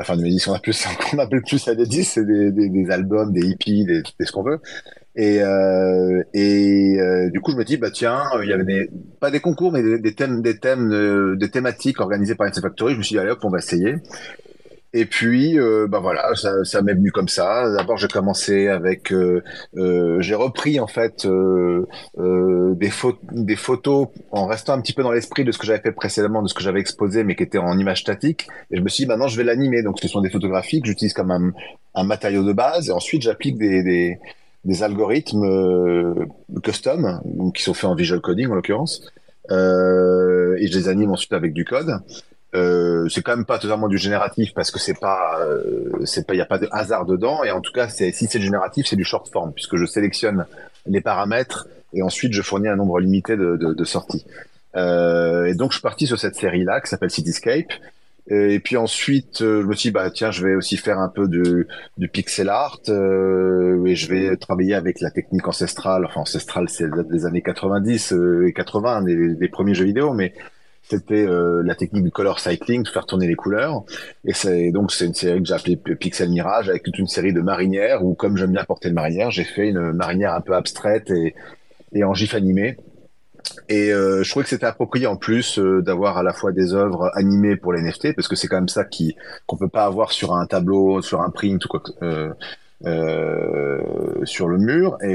[0.01, 3.33] Enfin, de mes disques, on appelle, ça- on plus ça des disques, c'est des albums,
[3.33, 4.61] des hippies, des, des ce qu'on veut.
[5.17, 8.91] Et, euh, et euh, du coup, je me dis, bah tiens, il y avait des,
[9.19, 12.93] pas des concours, mais des, thèmes, des thèmes, euh, des thématiques organisées par NFT Factory.
[12.93, 13.95] Je me suis dit, allez hop, on va essayer.
[14.93, 17.71] Et puis, euh, bah voilà, ça, ça m'est venu comme ça.
[17.77, 19.43] D'abord, j'ai commencé avec, euh,
[19.77, 21.87] euh, j'ai repris en fait euh,
[22.19, 22.91] euh, des,
[23.33, 26.43] des photos en restant un petit peu dans l'esprit de ce que j'avais fait précédemment,
[26.43, 28.49] de ce que j'avais exposé, mais qui était en image statique.
[28.71, 29.83] Et je me suis dit, maintenant, je vais l'animer.
[29.83, 31.53] Donc, ce sont des photographies que j'utilise comme un,
[31.95, 32.89] un matériau de base.
[32.89, 34.19] Et ensuite, j'applique des, des,
[34.64, 36.14] des algorithmes euh,
[36.62, 37.21] custom,
[37.55, 39.03] qui sont faits en visual coding en l'occurrence.
[39.51, 42.01] Euh, et je les anime ensuite avec du code.
[42.55, 46.35] Euh, c'est quand même pas totalement du génératif parce que c'est pas, euh, c'est pas,
[46.35, 47.45] il y a pas de hasard dedans.
[47.45, 50.47] Et en tout cas, c'est, si c'est génératif, c'est du short form puisque je sélectionne
[50.87, 54.25] les paramètres et ensuite je fournis un nombre limité de, de, de sorties.
[54.77, 57.73] Euh, et donc je suis parti sur cette série-là qui s'appelle Cityscape.
[58.29, 61.09] Et puis ensuite, euh, je me suis dit, bah tiens, je vais aussi faire un
[61.09, 66.05] peu de, du pixel art euh, et je vais travailler avec la technique ancestrale.
[66.05, 70.35] Enfin, ancestrale, c'est des années 90 euh, et 80, des, premiers jeux vidéo, mais
[70.83, 73.85] c'était euh, la technique du color cycling, faire tourner les couleurs.
[74.25, 77.33] Et c'est donc c'est une série que j'ai appelée Pixel Mirage avec toute une série
[77.33, 80.55] de marinières où, comme j'aime bien porter le marinière, j'ai fait une marinière un peu
[80.55, 81.37] abstraite et,
[81.93, 82.77] et en gif animé.
[83.69, 86.75] Et euh, je trouvais que c'était approprié en plus euh, d'avoir à la fois des
[86.75, 89.85] œuvres animées pour les NFT parce que c'est quand même ça qui qu'on peut pas
[89.85, 92.33] avoir sur un tableau, sur un print ou quoi que- euh,
[92.85, 93.81] euh,
[94.25, 94.99] sur le mur.
[95.03, 95.09] Et,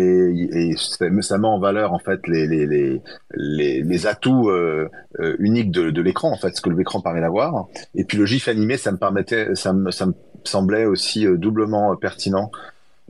[0.72, 3.02] et ça, ça met en valeur en fait les les les
[3.36, 4.89] les, les atouts euh,
[5.20, 7.67] euh, uniques de, de l'écran en fait ce que l'écran permet d'avoir.
[7.96, 10.13] Et puis le gif animé ça me permettait ça me ça me
[10.44, 12.52] semblait aussi euh, doublement pertinent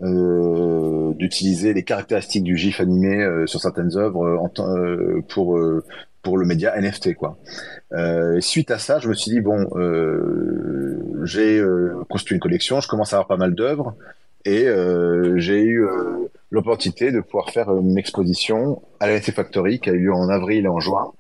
[0.04, 5.60] euh, d'utiliser les caractéristiques du GIF animé euh, sur certaines œuvres euh, en euh, pour
[6.24, 7.38] pour le média NFT quoi.
[8.40, 9.68] Suite à ça, je me suis dit bon,
[11.24, 11.64] j'ai
[12.10, 13.96] construit une collection, je commence à avoir pas mal d'œuvres
[14.46, 14.68] et
[15.38, 15.84] j'ai eu
[16.52, 20.30] l'opportunité de pouvoir faire une exposition à la NFT Factory qui a eu lieu en
[20.30, 21.12] avril et en juin.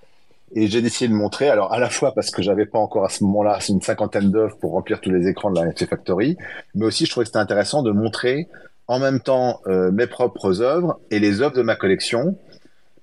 [0.53, 3.09] Et j'ai décidé de montrer, alors à la fois parce que j'avais pas encore à
[3.09, 6.37] ce moment-là une cinquantaine d'œuvres pour remplir tous les écrans de la NFT Factory,
[6.75, 8.47] mais aussi je trouvais que c'était intéressant de montrer
[8.91, 12.37] en même temps euh, mes propres œuvres et les œuvres de ma collection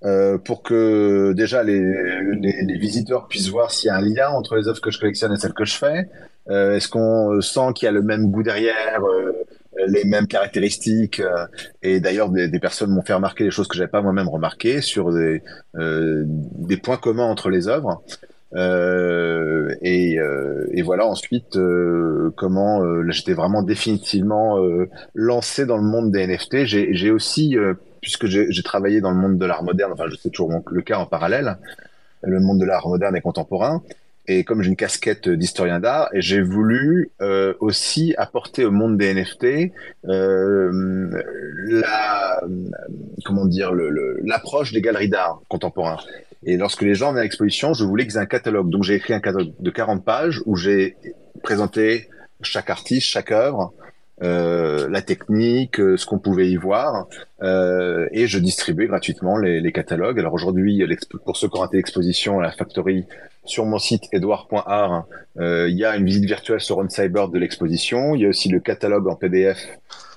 [0.04, 1.82] euh, pour que déjà les,
[2.78, 5.38] visiteurs puissent voir s'il y a un lien entre les œuvres que je collectionne et
[5.38, 6.10] celles que je fais.
[6.50, 9.00] Euh, Est-ce qu'on sent qu'il y a le même goût derrière,
[9.86, 11.22] les mêmes caractéristiques
[11.82, 15.10] Et d'ailleurs, des, personnes m'ont fait remarquer des choses que j'avais pas moi-même remarquées sur
[15.10, 18.02] des points communs entre les œuvres.
[18.54, 25.76] Euh, et, euh, et voilà ensuite euh, comment euh, j'étais vraiment définitivement euh, lancé dans
[25.76, 26.64] le monde des NFT.
[26.64, 30.30] J'ai aussi, euh, puisque j'ai travaillé dans le monde de l'art moderne, enfin je sais
[30.30, 31.58] toujours le cas en parallèle,
[32.22, 33.82] le monde de l'art moderne et contemporain.
[34.30, 37.10] Et comme j'ai une casquette d'historien d'art, j'ai voulu
[37.60, 39.72] aussi apporter au monde des NFT
[40.04, 40.70] la
[43.24, 45.96] comment dire le- le- l'approche des galeries d'art contemporain.
[46.44, 48.70] Et lorsque les gens venaient à l'exposition, je voulais qu'ils aient un catalogue.
[48.70, 50.96] Donc j'ai écrit un catalogue de 40 pages où j'ai
[51.42, 52.08] présenté
[52.42, 53.74] chaque artiste, chaque œuvre,
[54.22, 57.06] euh, la technique, euh, ce qu'on pouvait y voir,
[57.42, 60.18] euh, et je distribuais gratuitement les, les catalogues.
[60.18, 60.82] Alors aujourd'hui,
[61.24, 63.04] pour ceux qui ont raté l'exposition à la Factory,
[63.48, 65.06] sur mon site edouard.art,
[65.38, 68.14] euh, il y a une visite virtuelle sur OnCyber de l'exposition.
[68.14, 69.58] Il y a aussi le catalogue en PDF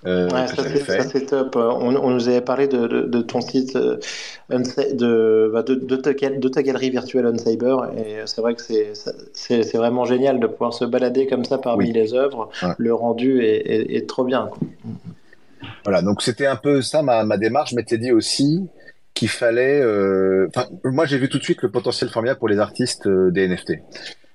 [0.06, 1.56] euh, Ouais, ça c'est top.
[1.56, 3.98] On, on nous avait parlé de, de, de ton site, euh,
[4.50, 8.62] de, bah, de, ta, gal- de ta galerie virtuelle OnCyber, et c'est vrai que
[9.34, 11.91] c'est vraiment génial de pouvoir se balader comme ça parmi Oui.
[11.91, 12.50] les œuvres.
[12.63, 12.70] Ouais.
[12.78, 14.48] Le rendu est, est, est trop bien.
[14.50, 14.60] quoi.
[15.84, 17.72] Voilà, donc c'était un peu ça ma, ma démarche.
[17.72, 18.67] Je m'étais dit aussi
[19.13, 19.82] qu'il fallait.
[19.82, 20.47] euh,
[20.84, 23.74] moi j'ai vu tout de suite le potentiel formidable pour les artistes euh, des NFT.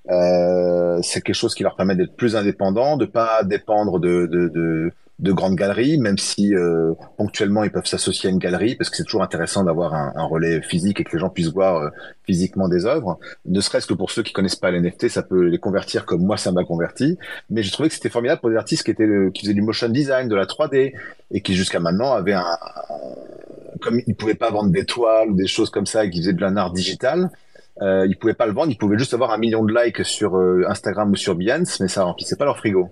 [0.09, 4.49] Euh, c'est quelque chose qui leur permet d'être plus indépendants, de pas dépendre de, de,
[4.49, 8.91] de, de grandes galeries, même si euh, ponctuellement ils peuvent s'associer à une galerie, parce
[8.91, 11.77] que c'est toujours intéressant d'avoir un, un relais physique et que les gens puissent voir
[11.77, 11.89] euh,
[12.25, 13.19] physiquement des œuvres.
[13.47, 16.23] Ne serait-ce que pour ceux qui connaissent pas les NFT, ça peut les convertir comme
[16.23, 17.17] moi ça m'a converti.
[17.49, 19.63] Mais j'ai trouvé que c'était formidable pour des artistes qui étaient le- qui faisaient du
[19.63, 20.93] motion design, de la 3D,
[21.31, 22.45] et qui jusqu'à maintenant avaient un,
[23.81, 26.33] comme ils pouvaient pas vendre des toiles ou des choses comme ça, et qui faisaient
[26.35, 27.31] de l'art digital,
[27.83, 30.37] euh, ils pouvaient pas le vendre, ils pouvaient juste avoir un million de likes sur
[30.37, 32.91] euh, Instagram ou sur Behance, mais ça remplissait pas leur frigo.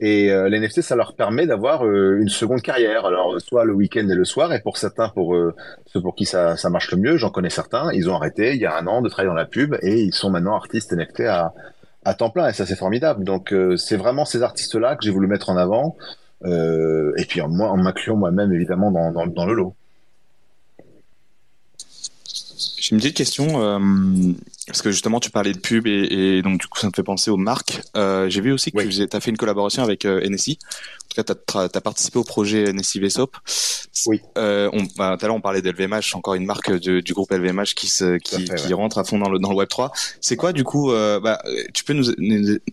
[0.00, 3.06] Et euh, les NFT, ça leur permet d'avoir euh, une seconde carrière.
[3.06, 5.54] Alors, soit le week-end et le soir, et pour certains, pour euh,
[5.86, 8.60] ceux pour qui ça, ça marche le mieux, j'en connais certains, ils ont arrêté il
[8.60, 11.20] y a un an de travailler dans la pub et ils sont maintenant artistes NFT
[11.20, 11.54] à,
[12.04, 13.24] à temps plein, et ça c'est formidable.
[13.24, 15.96] Donc, euh, c'est vraiment ces artistes-là que j'ai voulu mettre en avant,
[16.44, 19.74] euh, et puis en, moi, en m'incluant moi-même évidemment dans, dans, dans le lot.
[22.78, 23.58] J'ai une petite question,
[24.66, 27.02] parce que justement tu parlais de pub et, et donc du coup ça me fait
[27.02, 27.80] penser aux marques.
[27.96, 28.84] Euh, J'ai vu aussi que Oui.
[28.84, 30.58] tu faisais, as fait une collaboration avec euh, NSI,
[31.14, 33.36] tout cas, tu as, participé au projet Nessie Soap.
[34.06, 34.20] Oui.
[34.36, 37.30] Euh, on, bah, tout à l'heure, on parlait d'LVMH, encore une marque de, du groupe
[37.30, 39.92] LVMH qui, se, qui, qui rentre à fond dans le, dans le Web 3.
[40.20, 41.40] C'est quoi, du coup, euh, bah,
[41.72, 42.06] tu peux nous,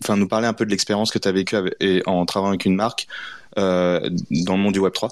[0.02, 1.56] enfin, nous parler un peu de l'expérience que tu as vécue
[2.06, 3.06] en travaillant avec une marque
[3.58, 4.00] euh,
[4.30, 5.10] dans le monde du Web 3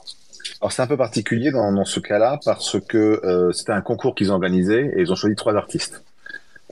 [0.62, 4.14] alors c'est un peu particulier dans, dans ce cas-là parce que euh, c'était un concours
[4.14, 6.03] qu'ils ont organisé et ils ont choisi trois artistes.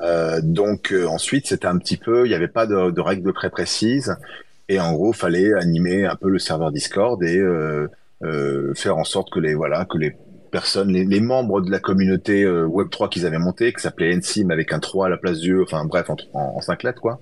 [0.03, 3.33] Euh, donc euh, ensuite c'était un petit peu, il n'y avait pas de, de règles
[3.33, 4.17] très précises
[4.69, 7.89] et en gros fallait animer un peu le serveur Discord et euh,
[8.23, 10.17] euh, faire en sorte que les voilà que les
[10.53, 14.51] personnes, les, les membres de la communauté Web 3 qu'ils avaient monté, qui s'appelait NSIM
[14.51, 17.01] avec un 3 à la place du E, enfin bref en, en, en 5 lettres
[17.01, 17.21] quoi,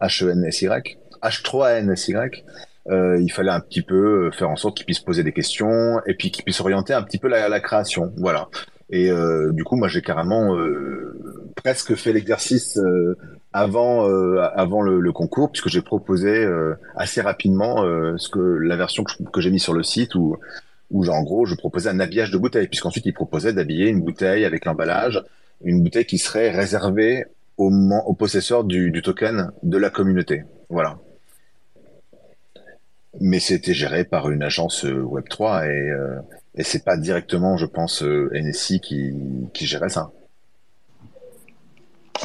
[0.00, 2.44] H E N S Y, H3 N S Y.
[2.88, 6.14] Euh, il fallait un petit peu faire en sorte qu'ils puissent poser des questions et
[6.14, 8.12] puis qu'ils puissent orienter un petit peu la, la création.
[8.16, 8.48] Voilà.
[8.90, 11.16] Et euh, du coup, moi, j'ai carrément euh,
[11.54, 13.16] presque fait l'exercice euh,
[13.52, 14.04] avant
[14.54, 16.48] avant le, concours, puisque j'ai proposé
[16.94, 17.82] assez rapidement
[18.16, 20.38] ce que la version que, j'ai mis sur le site où
[20.92, 24.66] en gros je proposais un habillage de bouteille, puisqu'ensuite il proposait d'habiller une bouteille avec
[24.66, 25.24] l'emballage,
[25.64, 27.24] une bouteille qui serait réservée
[27.56, 30.44] au, possesseur du, du token de la communauté.
[30.68, 30.98] Voilà
[33.20, 35.90] mais c'était géré par une agence Web 3 et,
[36.54, 39.14] et c'est pas directement, je pense, euh, NSI qui,
[39.54, 40.10] qui gérait ça.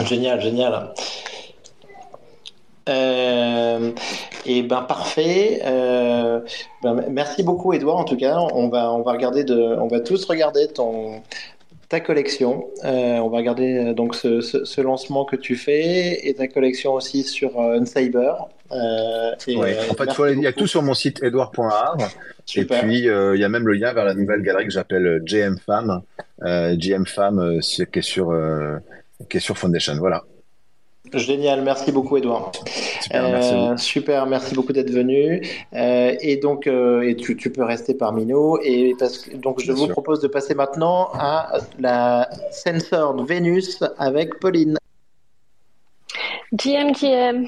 [0.03, 0.93] Génial, génial.
[2.87, 3.91] Euh,
[4.45, 5.61] et ben parfait.
[5.65, 6.41] Euh,
[6.83, 7.97] ben, merci beaucoup Edouard.
[7.97, 11.23] En tout cas, on va on va regarder de, on va tous regarder ton
[11.89, 12.67] ta collection.
[12.83, 16.93] Euh, on va regarder donc ce, ce, ce, lancement que tu fais et ta collection
[16.93, 18.33] aussi sur Uncyber.
[18.71, 19.77] Euh, ouais.
[19.89, 21.23] En fait, il y a tout sur mon site
[22.55, 25.21] Et puis, euh, il y a même le lien vers la nouvelle galerie que j'appelle
[25.25, 26.01] GM Femme,
[26.43, 28.77] euh, GM Femme euh, qui, est sur, euh,
[29.29, 29.95] qui est sur Foundation.
[29.97, 30.23] Voilà.
[31.13, 32.51] Génial, merci beaucoup Edouard.
[33.01, 35.41] Super, merci, euh, super, merci beaucoup d'être venu.
[35.73, 38.57] Euh, et donc, euh, et tu, tu, peux rester parmi nous.
[38.63, 39.91] Et parce que, donc, je Bien vous sûr.
[39.91, 44.77] propose de passer maintenant à la Censored Vénus avec Pauline.
[46.53, 47.47] GM, GM.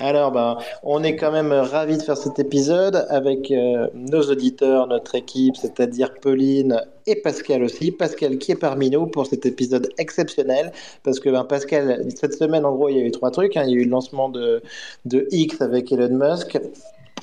[0.00, 4.86] Alors, ben, on est quand même ravis de faire cet épisode avec euh, nos auditeurs,
[4.86, 7.90] notre équipe, c'est-à-dire Pauline et Pascal aussi.
[7.90, 10.70] Pascal qui est parmi nous pour cet épisode exceptionnel,
[11.02, 13.56] parce que ben, Pascal, cette semaine, en gros, il y a eu trois trucs.
[13.56, 13.64] Hein.
[13.66, 14.62] Il y a eu le lancement de,
[15.04, 16.60] de X avec Elon Musk.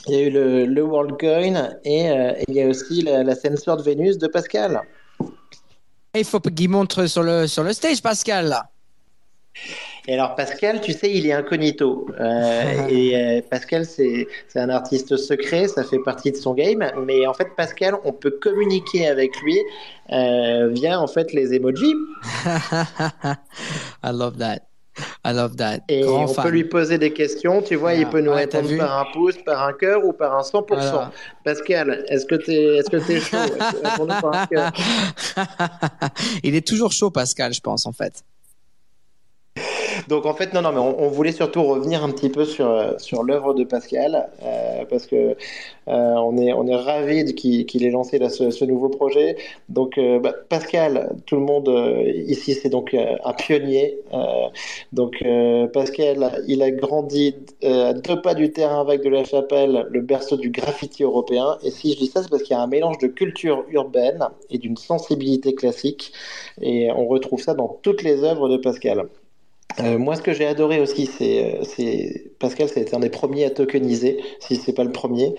[0.07, 3.23] Il y a eu le, le WorldCoin et, euh, et, il y a aussi la,
[3.23, 4.81] la sensor de Vénus de Pascal.
[6.13, 8.67] Il faut qu'il montre sur le, sur le stage, Pascal.
[10.07, 12.07] Et alors Pascal, tu sais, il est incognito.
[12.19, 16.85] Euh, et euh, Pascal, c'est un artiste secret, ça fait partie de son game.
[17.05, 19.59] Mais en fait, Pascal, on peut communiquer avec lui
[20.11, 21.95] euh, via en fait les emojis.
[24.03, 24.59] I love that.
[25.25, 25.79] I love that.
[25.89, 26.45] Et Grand on fan.
[26.45, 29.67] peut lui poser des questions, tu vois, il peut nous répondre par un pouce, par
[29.67, 30.67] un cœur ou par un 100%.
[30.67, 31.11] Voilà.
[31.43, 33.37] Pascal, est-ce que tu es, est que es chaud?
[33.83, 34.71] Par un
[36.43, 38.23] Il est toujours chaud, Pascal, je pense, en fait.
[40.07, 43.23] Donc en fait, non, non, mais on, voulait surtout revenir un petit peu sur, sur
[43.23, 45.35] l'œuvre de Pascal, euh, parce que
[45.87, 49.37] euh, on est, on est ravis qu'il qu ait lancé ce, nouveau projet.
[49.69, 53.99] Donc euh, bah, Pascal, tout le monde euh, ici, c'est donc euh, un pionnier.
[54.93, 55.23] donc
[55.73, 60.37] Pascal, il a grandi à deux pas du terrain avec de la chapelle, le berceau
[60.37, 61.57] du graffiti européen.
[61.63, 64.25] Et si je dis ça, c'est parce qu'il y a un mélange de culture urbaine
[64.49, 66.13] et d'une sensibilité classique.
[66.61, 69.07] Et on retrouve ça dans toutes les œuvres de Pascal.
[69.79, 71.59] Euh, moi, ce que j'ai adoré aussi, c'est
[72.39, 75.35] Pascal, été un des premiers à tokeniser, si c'est pas le premier,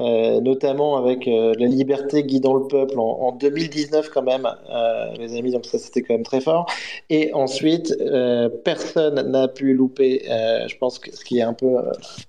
[0.00, 5.14] euh, notamment avec euh, la liberté guidant le peuple en, en 2019 quand même, euh,
[5.18, 5.52] les amis.
[5.52, 6.66] Donc ça, c'était quand même très fort.
[7.10, 10.22] Et ensuite, euh, personne n'a pu louper.
[10.26, 11.76] je pense que ce qui est un peu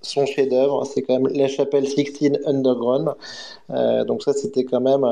[0.01, 3.13] son chef-d'œuvre, c'est quand même La Chapelle 16 Underground.
[4.07, 5.05] donc ça, c'était quand même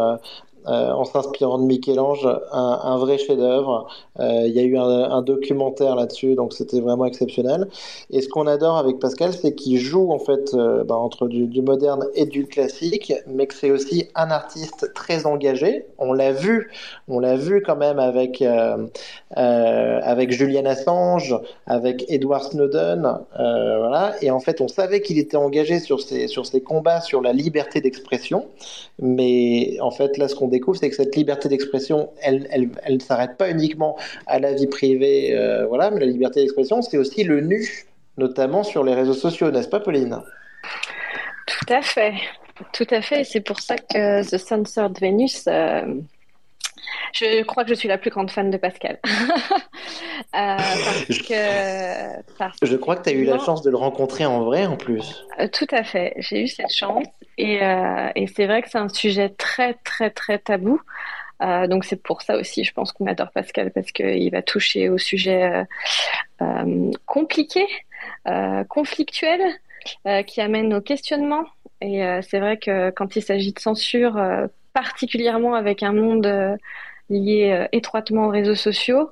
[0.68, 3.88] euh, en s'inspirant de Michel-Ange, un, vrai chef-d'œuvre.
[4.20, 7.68] Euh, il y a eu un, documentaire là-dessus, donc c'était vraiment exceptionnel.
[8.10, 11.62] Et ce qu'on adore avec Pascal, c'est qu'il joue en fait euh, bah, entre du,
[11.62, 15.86] moderne et du classique, mais que c'est aussi un artiste très engagé.
[16.00, 16.70] On l'a vu,
[17.08, 18.44] on l'a vu quand même avec
[19.32, 24.16] avec Julian Assange, avec Edward Snowden, voilà.
[24.22, 27.32] Et en fait, on savait qu'il était engagé sur ces sur ces combats sur la
[27.32, 28.48] liberté d'expression,
[29.00, 32.96] mais en fait là, ce qu'on découvre, c'est que cette liberté d'expression, elle, elle, elle
[32.96, 36.98] ne s'arrête pas uniquement à la vie privée, euh, voilà, mais la liberté d'expression, c'est
[36.98, 37.88] aussi le nu,
[38.18, 40.20] notamment sur les réseaux sociaux, n'est-ce pas, Pauline?
[41.46, 42.14] Tout à fait,
[42.74, 43.24] tout à fait.
[43.24, 46.02] C'est pour ça que The Censored Venus, euh,
[47.14, 49.00] Je crois que je suis la plus grande fan de Pascal.
[50.36, 50.58] Euh,
[52.38, 54.66] parce que, je crois que tu as eu la chance de le rencontrer en vrai
[54.66, 55.26] en plus.
[55.40, 57.06] Euh, tout à fait, j'ai eu cette chance.
[57.38, 60.82] Et, euh, et c'est vrai que c'est un sujet très, très, très tabou.
[61.40, 64.98] donc c'est pour ça aussi, je pense qu'on adore Pascal, parce qu'il va toucher au
[64.98, 65.66] sujet
[67.06, 67.66] compliqué,
[68.70, 69.42] conflictuel,
[70.26, 71.46] qui amène au questionnement.
[71.82, 74.20] Et c'est vrai que quand il s'agit de censure,
[74.78, 76.56] particulièrement avec un monde euh,
[77.10, 79.10] lié euh, étroitement aux réseaux sociaux,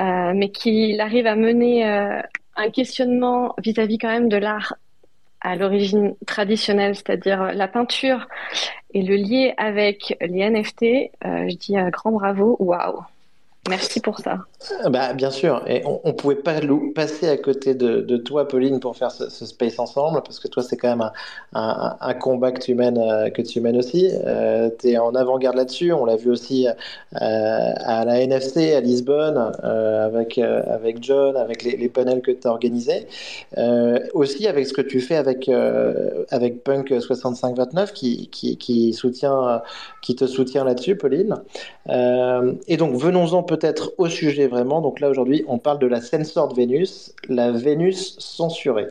[0.00, 4.76] euh, mais qu'il arrive à mener un questionnement vis-à-vis quand même de l'art
[5.42, 8.26] à l'origine traditionnelle, c'est-à-dire la peinture,
[8.94, 13.02] et le lier avec les NFT, je dis un grand bravo, waouh.
[13.68, 14.38] Merci pour ça.
[14.88, 16.54] Bah, bien sûr, et on, ne pouvait pas
[16.94, 20.76] passer à côté de, toi, Pauline, pour faire ce, space ensemble, parce que toi, c'est
[20.76, 21.10] quand même
[21.52, 24.10] un, combat que tu mènes, euh, que tu mènes aussi.
[24.26, 25.92] Euh, tu es en avant-garde là-dessus.
[25.92, 26.72] On l'a vu aussi euh,
[27.12, 33.06] à la NFC à Lisbonne, avec, avec John, avec les, panels que tu as organisés.
[34.14, 35.50] aussi avec ce que tu fais avec,
[36.30, 39.62] avec Punk 6529, qui, qui, qui, soutient,
[40.00, 41.36] qui te soutient là-dessus, Pauline.
[41.88, 46.54] et donc, venons-en peut-être au sujet Donc là, aujourd'hui, on parle de la Sensor de
[46.54, 48.88] Vénus, la Vénus censurée.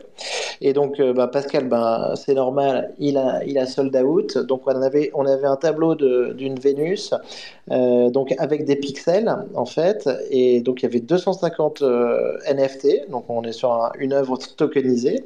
[0.60, 4.38] Et donc, euh, bah, Pascal, bah, c'est normal, il a, il a sold out.
[4.38, 7.14] Donc, on avait, on avait un tableau d'une Vénus,
[7.70, 10.08] euh, donc avec des pixels, en fait.
[10.30, 13.10] Et donc, il y avait 250 euh, NFT.
[13.10, 15.24] Donc, on est sur une œuvre tokenisée.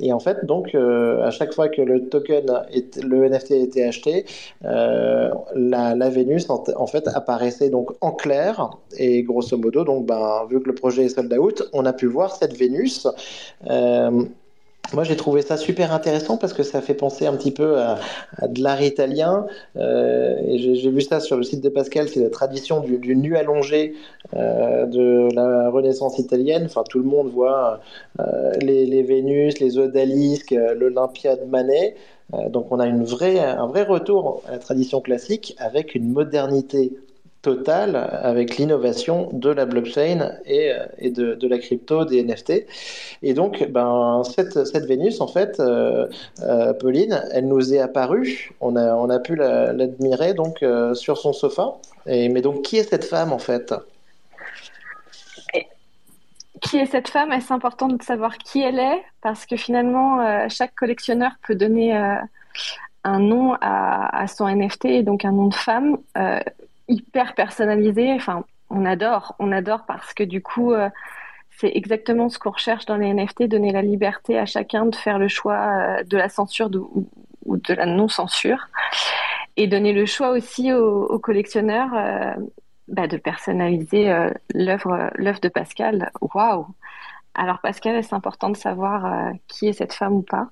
[0.00, 4.26] Et en fait, donc, à chaque fois que le token, est, le NFT était acheté,
[4.62, 8.70] la, la, Vénus, en, en, fait, apparaissait donc en clair.
[8.96, 12.06] Et grosso modo, donc, ben, vu que le projet est sold out, on a pu
[12.06, 13.06] voir cette Vénus.
[13.68, 14.24] Euh,
[14.94, 17.98] moi, j'ai trouvé ça super intéressant parce que ça fait penser un petit peu à,
[18.48, 19.46] de l'art italien.
[19.76, 23.94] Euh, j'ai vu ça sur le site de Pascal, c'est la tradition du, nu allongé
[24.34, 26.64] euh, de la Renaissance italienne.
[26.64, 27.80] Enfin, tout le monde voit
[28.60, 31.94] les, Vénus, les odalisques, l'Olympia de Manet.
[32.48, 36.92] donc, on a un vrai retour à la tradition classique avec une modernité
[37.42, 42.66] total avec l'innovation de la blockchain et, euh, et de, la crypto, des NFT.
[43.22, 46.08] Et donc, ben, cette, cette Vénus, en fait, euh,
[46.42, 50.34] euh, Pauline, elle nous est apparue, on a, on a pu l'admirer
[50.94, 51.74] sur son sofa.
[52.06, 53.74] Et, mais donc, qui est cette femme, en fait?
[56.60, 57.30] Qui est cette femme?
[57.32, 59.02] Est-ce important de savoir qui elle est?
[59.22, 61.92] Parce que finalement, chaque collectionneur peut donner
[63.04, 65.98] un nom à, son NFT, donc un nom de femme
[66.88, 68.12] hyper personnalisé.
[68.12, 70.88] Enfin, on adore, on adore parce que du coup, euh,
[71.50, 75.18] c'est exactement ce qu'on recherche dans les NFT, donner la liberté à chacun de faire
[75.18, 76.70] le choix euh, de la censure
[77.44, 78.68] ou de la non-censure.
[79.56, 82.34] Et donner le choix aussi aux, collectionneurs euh,
[82.86, 84.08] bah, de personnaliser
[84.54, 86.12] l'œuvre l'œuvre de Pascal.
[86.20, 86.68] Waouh
[87.34, 90.48] Alors Pascal, est-ce important de savoir qui est cette femme ou pas?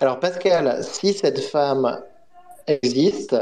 [0.00, 2.02] Alors Pascal, si cette femme
[2.66, 3.36] existe,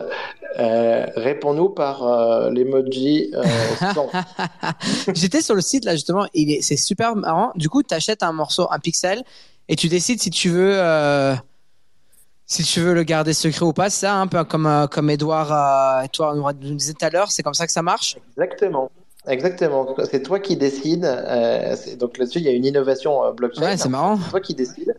[0.58, 3.42] euh, réponds-nous par euh, l'emoji euh,
[5.14, 6.26] J'étais sur le site là justement,
[6.60, 7.52] c'est super marrant.
[7.54, 9.22] Du coup, tu achètes un morceau, un pixel,
[9.68, 11.34] et tu décides si tu veux, euh,
[12.46, 13.90] si tu veux le garder secret ou pas.
[13.90, 17.30] C'est ça, un peu comme comme Edouard, toi nous disait tout à l'heure.
[17.30, 18.16] C'est comme ça que ça marche?
[18.36, 18.90] Exactement.
[19.28, 19.94] Exactement.
[20.10, 21.08] C'est toi qui décides.
[21.98, 23.62] donc là-dessus, il y a une innovation blockchain.
[23.62, 24.18] Ouais, c'est marrant.
[24.22, 24.94] C'est toi qui décides.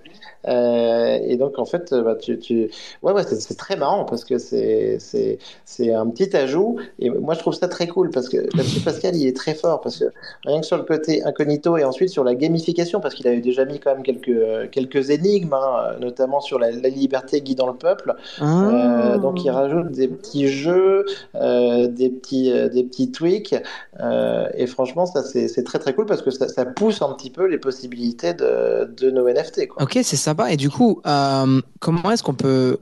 [0.47, 2.69] Euh, et donc, en fait, bah, tu, tu...
[3.01, 4.97] Ouais, ouais, c'est très marrant parce que c'est
[5.79, 6.77] un petit ajout.
[6.99, 9.81] Et moi, je trouve ça très cool parce que là-dessus, Pascal, il est très fort
[9.81, 10.05] parce que
[10.45, 13.65] rien que sur le côté incognito et ensuite sur la gamification, parce qu'il avait déjà
[13.65, 18.15] mis quand même quelques, quelques énigmes, hein, notamment sur la, liberté guidant le peuple.
[18.39, 19.13] Ah.
[19.13, 23.55] Euh, donc, il rajoute des petits jeux, euh, des, petits, euh, des petits tweaks.
[23.99, 27.29] Euh, et franchement, ça, c'est très très cool parce que ça, ça, pousse un petit
[27.29, 29.67] peu les possibilités de, de nos NFT.
[29.67, 29.83] Quoi.
[29.83, 32.79] Ok, c'est ça et du coup, euh, comment est-ce qu'on peut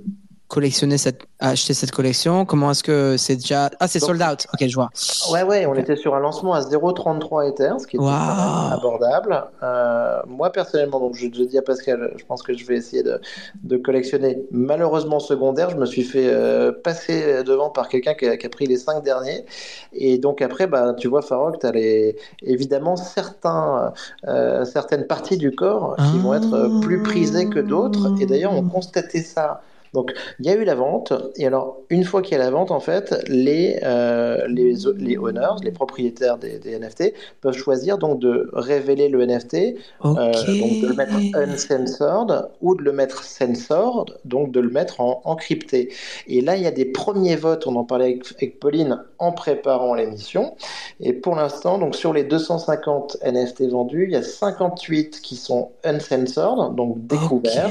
[0.52, 2.46] collectionner cette, acheter cette collection?
[2.46, 4.48] Comment est-ce que c'est déjà Ah, c'est sold out.
[4.54, 4.90] Ok, je vois.
[5.32, 9.46] Ouais, ouais, on était sur un lancement à 0,33 Ether, ce qui est abordable.
[9.64, 13.02] Euh, moi, personnellement, donc je, je, dis à Pascal, je pense que je vais essayer
[13.02, 13.22] de,
[13.64, 14.44] de collectionner.
[14.52, 18.66] Malheureusement, secondaire, je me suis fait euh, passer devant par quelqu'un qui, qui, a pris
[18.66, 19.46] les cinq derniers.
[19.94, 23.94] Et donc, après, bah, tu vois, Farok, tu as les, évidemment certains,
[24.28, 28.12] euh, certaines parties du corps qui vont être plus prisées que d'autres.
[28.20, 29.62] Et d'ailleurs, on constatait ça
[29.94, 32.50] Donc, il y a eu la vente, et alors, une fois qu'il y a la
[32.50, 37.98] vente, en fait, les, euh, les, les owners, les propriétaires des, des, NFT, peuvent choisir
[37.98, 40.34] donc de révéler le NFT, euh, donc
[40.82, 45.94] de le mettre uncensored, ou de le mettre censored, donc de le mettre en encrypté.
[46.28, 49.34] Et là, il y a des premiers votes, on en parlait avec, avec Pauline en
[49.34, 50.56] préparant l'émission,
[51.02, 55.72] et pour l'instant, donc sur les 250 NFT vendus, il y a 58 qui sont
[55.84, 57.70] uncensored, donc découverts,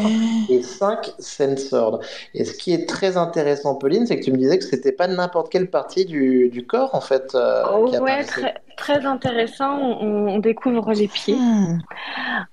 [0.51, 2.01] et 5 censored.
[2.35, 5.07] Et ce qui est très intéressant, Pauline, c'est que tu me disais que c'était pas
[5.09, 9.79] n'importe quelle partie du, du corps, en fait, euh, Oh, qui ouais, très, très intéressant.
[9.79, 11.79] On, on découvre les pieds, Hmm.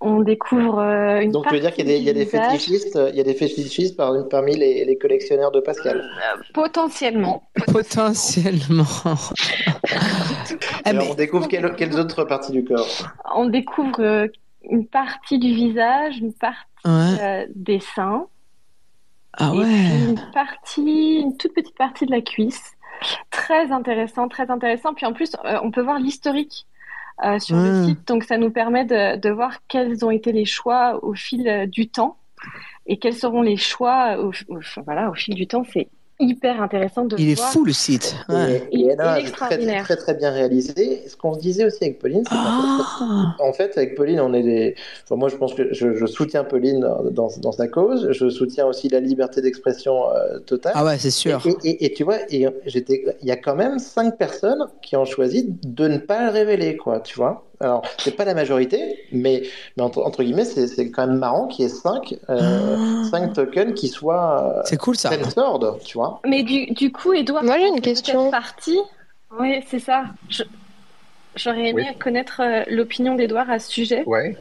[0.02, 2.26] on découvre euh, une Donc, tu veux dire partie qu'il y a des, y a
[2.26, 6.04] fétichistes, euh, il y a des fétichistes par- parmi les, les collectionneurs de Pascal.
[6.54, 7.44] Potentiellement.
[7.72, 8.84] Potentiellement.
[10.86, 12.88] Eh, Alors, mais- on découvre quelles, quelles autres parties du corps?
[13.36, 14.28] On découvre euh,
[14.64, 17.22] une partie du visage, une partie ouais.
[17.22, 18.28] euh, des seins,
[19.38, 19.66] Ah et ouais.
[19.66, 22.74] puis une partie, une toute petite partie de la cuisse.
[23.30, 24.94] Très intéressant, très intéressant.
[24.94, 26.66] Puis en plus, euh, on peut voir l'historique
[27.24, 27.88] euh, sur le Ouais.
[27.88, 31.48] site, donc ça nous permet de, de voir quels ont été les choix au fil
[31.48, 32.18] euh, du temps
[32.86, 35.64] et quels seront les choix au, au- voilà, au fil du temps.
[35.72, 38.16] C'est hyper intéressant de Il est fou le site.
[38.30, 38.68] Ouais.
[38.72, 39.84] Et, et Il est très, extraordinaire.
[39.84, 41.04] très, très bien réalisé.
[41.08, 43.36] Ce qu'on se disait aussi avec Pauline, c'est qu'en fait, Ah.
[43.40, 44.76] En fait, avec Pauline, on est des.
[45.04, 46.80] Enfin, moi, je pense que je, je soutiens Pauline
[47.12, 48.12] dans, dans sa cause.
[48.12, 50.74] Je soutiens aussi la liberté d'expression euh, totale.
[50.76, 51.42] Ah ouais, c'est sûr.
[51.64, 52.18] Et, et- et tu vois,
[52.66, 56.32] j'étais, il y a quand même cinq personnes qui ont choisi de ne pas le
[56.32, 57.00] révéler, quoi.
[57.00, 57.44] Tu vois.
[57.60, 59.44] Alors, c'est pas la majorité, mais,
[59.76, 63.04] mais entre, entre guillemets, c'est c'est quand même marrant qu'il y ait cinq, euh, Ah.
[63.10, 65.12] cinq tokens qui soient C'est cool ça.
[65.12, 66.20] euh, censored, tu vois.
[66.26, 68.30] Mais du, du coup, Edouard, Moi, j'ai une question.
[68.30, 68.78] peut-être parti.
[69.40, 70.06] Oui, c'est ça.
[71.36, 71.98] J'aurais aimé Oui.
[72.00, 74.04] connaître euh, l'opinion d'Edouard à ce sujet.
[74.06, 74.38] Ouais.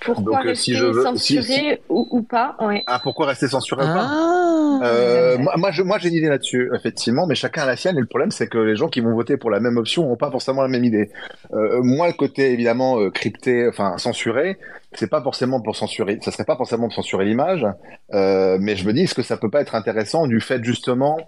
[0.00, 2.84] Pourquoi Donc, si rester je veux- censuré Ou, ou pas ouais.
[2.86, 4.80] Ah, pourquoi rester censuré ou pas Ah.
[4.84, 7.96] Euh, moi, moi, je- moi, j'ai une idée là-dessus, effectivement, mais chacun a la sienne.
[7.96, 10.16] Et le problème, c'est que les gens qui vont voter pour la même option n'ont
[10.16, 11.10] pas forcément la même idée.
[11.52, 14.58] Euh, moi, le côté évidemment euh, crypté, enfin censuré,
[14.92, 16.18] c'est pas forcément pour censurer.
[16.22, 17.66] Ça serait pas forcément pour censurer l'image,
[18.14, 21.18] euh, mais je me dis, est-ce que ça peut pas être intéressant du fait justement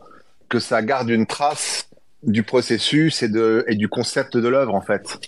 [0.48, 1.88] que ça garde une trace
[2.22, 5.18] du processus et de et du concept de l'œuvre en fait?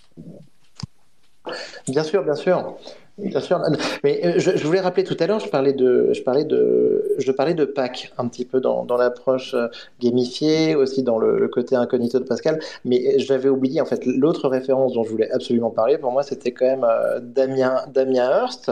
[1.89, 2.77] Bien sûr, bien sûr.
[3.23, 3.61] Bien sûr,
[4.05, 7.05] mais euh, je, je voulais rappeler tout à l'heure, je parlais de, je parlais de,
[7.19, 9.69] je parlais de Pâques un petit peu dans, dans l'approche euh,
[10.01, 14.05] gamifiée, aussi dans le, le côté incognito de Pascal, mais euh, j'avais oublié en fait
[14.07, 15.99] l'autre référence dont je voulais absolument parler.
[15.99, 18.71] Pour moi, c'était quand même euh, Damien, Damien Hirst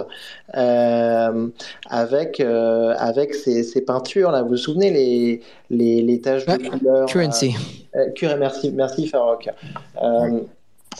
[0.56, 1.48] euh,
[1.88, 4.42] avec euh, avec ses, ses peintures là.
[4.42, 5.40] Vous vous souvenez les
[5.70, 7.54] les, les taches de Ouais, couleur Currency.
[7.94, 9.48] euh, Cure- merci, merci Farok.
[10.02, 10.40] Euh,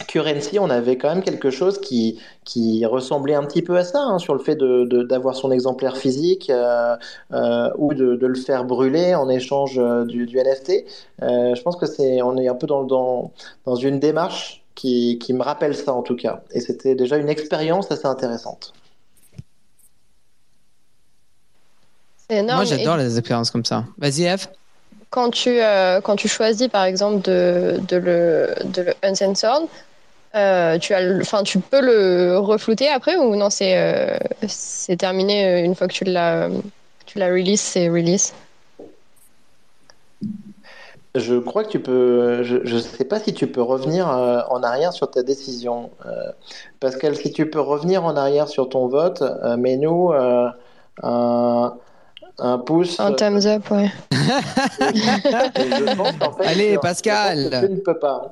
[0.08, 4.00] Currency, on avait quand même quelque chose qui, qui ressemblait un petit peu à ça,
[4.00, 6.96] hein, sur le fait de, de- d'avoir son exemplaire physique euh,
[7.32, 10.84] euh, ou de, de le faire brûler en échange euh, du, du NFT.
[11.22, 13.32] Euh, je pense que c'est, on est un peu dans, dans,
[13.66, 16.42] dans une démarche qui, qui me rappelle ça en tout cas.
[16.52, 18.72] Et c'était déjà une expérience assez intéressante.
[22.28, 22.58] C'est énorme.
[22.58, 23.84] Moi, j'adore Et les expériences comme ça.
[23.98, 24.46] Vas-y, Eve.
[25.10, 29.66] Quand tu, euh, quand tu choisis, par exemple, de, de, le, de le uncensored,
[30.36, 34.16] euh, tu, as le- tu peux le reflouter après ou non, c'est euh,
[34.96, 36.48] terminé une fois que tu l'as
[37.16, 38.32] release, c'est release?
[41.16, 42.44] Je crois que tu peux.
[42.44, 45.90] Je ne sais pas si tu peux revenir en arrière sur ta décision.
[46.78, 49.56] Pascal, si tu peux revenir en arrière sur ton vote, euh,
[51.02, 51.74] un,
[52.40, 52.98] un pouce.
[53.00, 53.90] Un thumbs up, ouais.
[54.12, 57.60] Je pense fait, Allez, je- je Pascal.
[57.66, 58.30] Tu ne peux pas.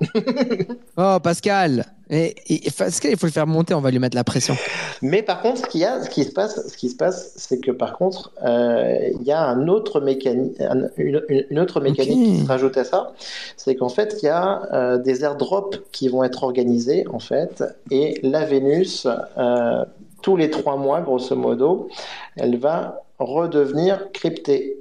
[0.96, 1.84] Oh, Pascal.
[2.10, 4.56] Et, et- Pascal, il faut le faire monter, on va lui mettre la pression.
[5.02, 7.32] Mais par contre, ce qu'il y a, ce qui se passe, ce qui se passe,
[7.36, 10.90] c'est que par contre, euh, il y a un autre mécanique, une,
[11.28, 13.12] une- une autre mécanique qui se rajoute à ça,
[13.56, 17.62] c'est qu'en fait, il y a euh, des airdrops qui vont être organisés en fait,
[17.90, 19.06] et la Vénus,
[19.36, 19.84] euh,
[20.22, 21.88] tous les trois mois, grosso modo,
[22.36, 24.76] elle va redevenir cryptée.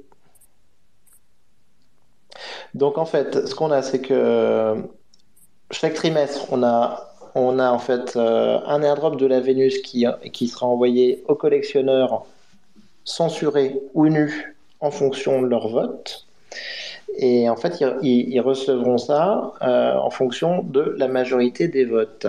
[2.74, 4.76] Donc en fait, ce qu'on a, c'est que
[5.70, 10.06] chaque trimestre, on a on a en fait euh, un airdrop de la Vénus qui,
[10.48, 12.24] sera envoyé aux collectionneurs
[13.04, 16.26] censurés ou nus en fonction de leur vote.
[17.16, 22.26] Et en fait, ils, recevront ça euh, en fonction de la majorité des votes.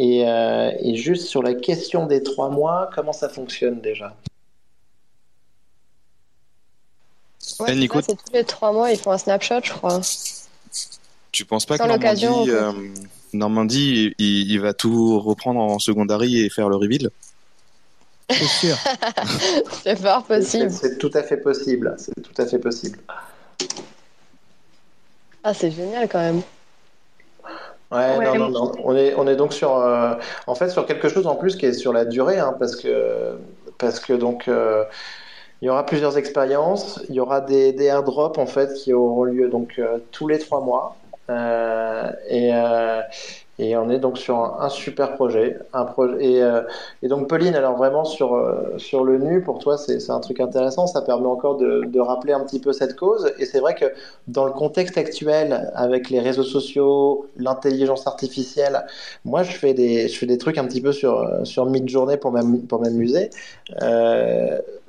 [0.00, 4.14] Euh, et juste sur la question des trois mois, comment ça fonctionne déjà?
[7.60, 10.00] Ouais, c'est Nico, ça, c'est tous les trois mois, ils font un snapshot, je crois.
[11.30, 12.72] Tu penses pas Sans que Normandie, euh,
[13.32, 17.10] Normandie il, il va tout reprendre en secondary et faire le reveal?
[18.30, 18.76] C'est sûr.
[19.82, 20.70] c'est fort possible.
[20.70, 21.94] C'est tout à fait possible.
[21.98, 22.98] C'est tout à fait possible.
[25.44, 26.42] Ah, c'est génial quand même.
[27.90, 28.72] Ouais, Ouais, non, non.
[28.84, 30.14] On est, on est donc sur, euh,
[30.46, 33.36] en fait, sur quelque chose en plus qui est sur la durée, hein, parce que,
[33.76, 34.84] parce que donc, euh,
[35.62, 37.00] il y aura plusieurs expériences.
[37.08, 40.38] Il y aura des, des airdrops en fait qui auront lieu donc euh, tous les
[40.40, 40.96] trois mois.
[41.30, 43.00] Euh, et, euh,
[43.60, 46.42] et on est donc sur un, super projet, un projet.
[47.02, 48.36] Et, donc Pauline, alors vraiment sur
[48.78, 50.88] sur le nu, pour toi, c'est un truc intéressant.
[50.88, 53.32] Ça permet encore de, de rappeler un petit peu cette cause.
[53.38, 53.84] Et c'est vrai que
[54.26, 58.84] dans le contexte actuel, avec les réseaux sociaux, l'intelligence artificielle,
[59.24, 62.32] moi je fais des je fais des trucs un petit peu sur sur mid-journée pour
[62.32, 63.30] m'am- pour m'amuser.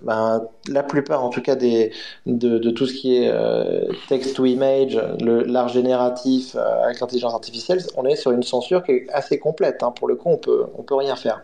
[0.03, 4.99] Ben, la plupart, en tout cas, de, tout ce qui est euh, text to image,
[5.19, 9.81] l'art génératif euh, avec l'intelligence artificielle, on est sur une censure qui est assez complète.
[9.83, 9.91] hein.
[9.91, 11.43] Pour le coup, on peut, on peut rien faire.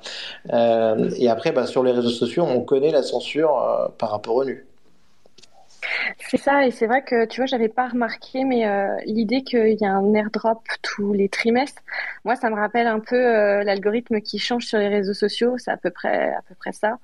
[0.53, 4.45] Euh, et après, ben, sur les réseaux sociaux, on connaît la censure par rapport au
[4.45, 4.68] nu.
[6.19, 9.77] C'est ça, et c'est vrai que tu vois, j'avais pas remarqué, mais euh, l'idée qu'il
[9.79, 11.81] y a un airdrop tous les trimestres,
[12.25, 15.71] moi, ça me rappelle un peu euh, l'algorithme qui change sur les réseaux sociaux, c'est
[15.71, 16.99] à peu près, à peu près ça.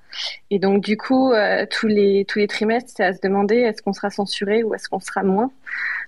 [0.51, 3.81] Et donc, du coup, euh, tous les, tous les trimestres, c'est à se demander est-ce
[3.81, 5.51] qu'on sera censuré ou est-ce qu'on sera moins?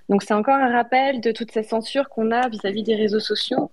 [0.08, 3.70] Donc, c'est encore un rappel de toutes ces censures qu'on a vis-à-vis des réseaux sociaux,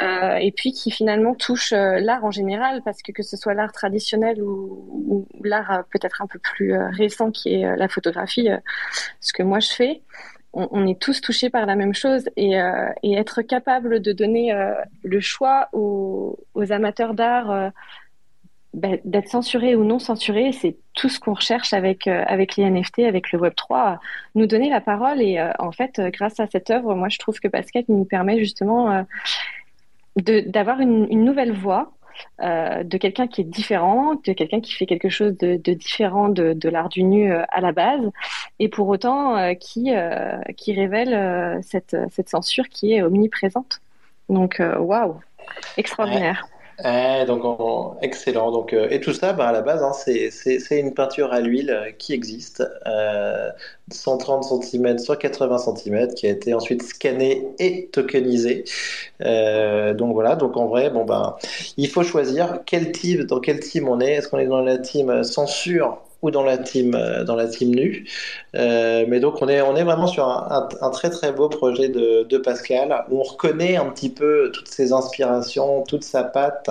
[0.00, 3.54] euh, et puis qui finalement touchent euh, l'art en général, parce que que ce soit
[3.54, 8.48] l'art traditionnel ou, l'art euh, peut-être un peu plus euh, récent qui est la photographie,
[9.20, 10.02] ce que moi je fais,
[10.52, 12.28] on, est tous touchés par la même chose.
[12.36, 14.52] Et, euh, et être capable de donner
[15.04, 17.72] le choix aux, aux amateurs d'art
[18.72, 22.70] ben, d'être censurés ou non censurés, c'est tout ce qu'on recherche avec euh, avec les
[22.70, 23.98] NFT, avec le Web 3,
[24.36, 27.18] nous donner la parole et euh, en fait, euh, grâce à cette œuvre, moi je
[27.18, 29.04] trouve que Pascal nous permet justement
[30.16, 31.92] d'avoir une, nouvelle voix
[32.40, 36.90] de quelqu'un qui est différent, de quelqu'un qui fait quelque chose de, différent de, l'art
[36.90, 38.10] du nu à la base,
[38.58, 39.92] et pour autant qui,
[40.56, 43.80] qui révèle cette, cette censure qui est omniprésente.
[44.28, 45.20] Donc, waouh,
[45.76, 46.46] extraordinaire.
[46.82, 48.50] Eh, donc on- excellent.
[48.52, 51.70] Donc euh, et tout ça, bah, à la base, hein, c'est une peinture à l'huile
[51.70, 53.50] euh, qui existe, euh,
[53.90, 58.64] 130 cm sur 80 cm, qui a été ensuite scannée et tokenisée.
[59.22, 60.36] Euh, donc voilà.
[60.36, 61.36] Donc en vrai, bon ben,
[61.76, 64.12] il faut choisir quel team, dans quel team on est.
[64.14, 67.74] Est-ce qu'on est dans la team censure ou dans la team euh, dans la team
[67.74, 68.06] nue?
[68.54, 71.48] Euh, mais donc on est on est vraiment sur un, un- un très très beau
[71.48, 76.24] projet de, de Pascal où on reconnaît un petit peu toutes ses inspirations, toute sa
[76.24, 76.70] patte.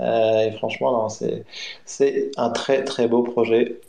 [0.00, 1.44] Euh, et franchement, non, c'est
[1.84, 3.80] c'est un très très beau projet.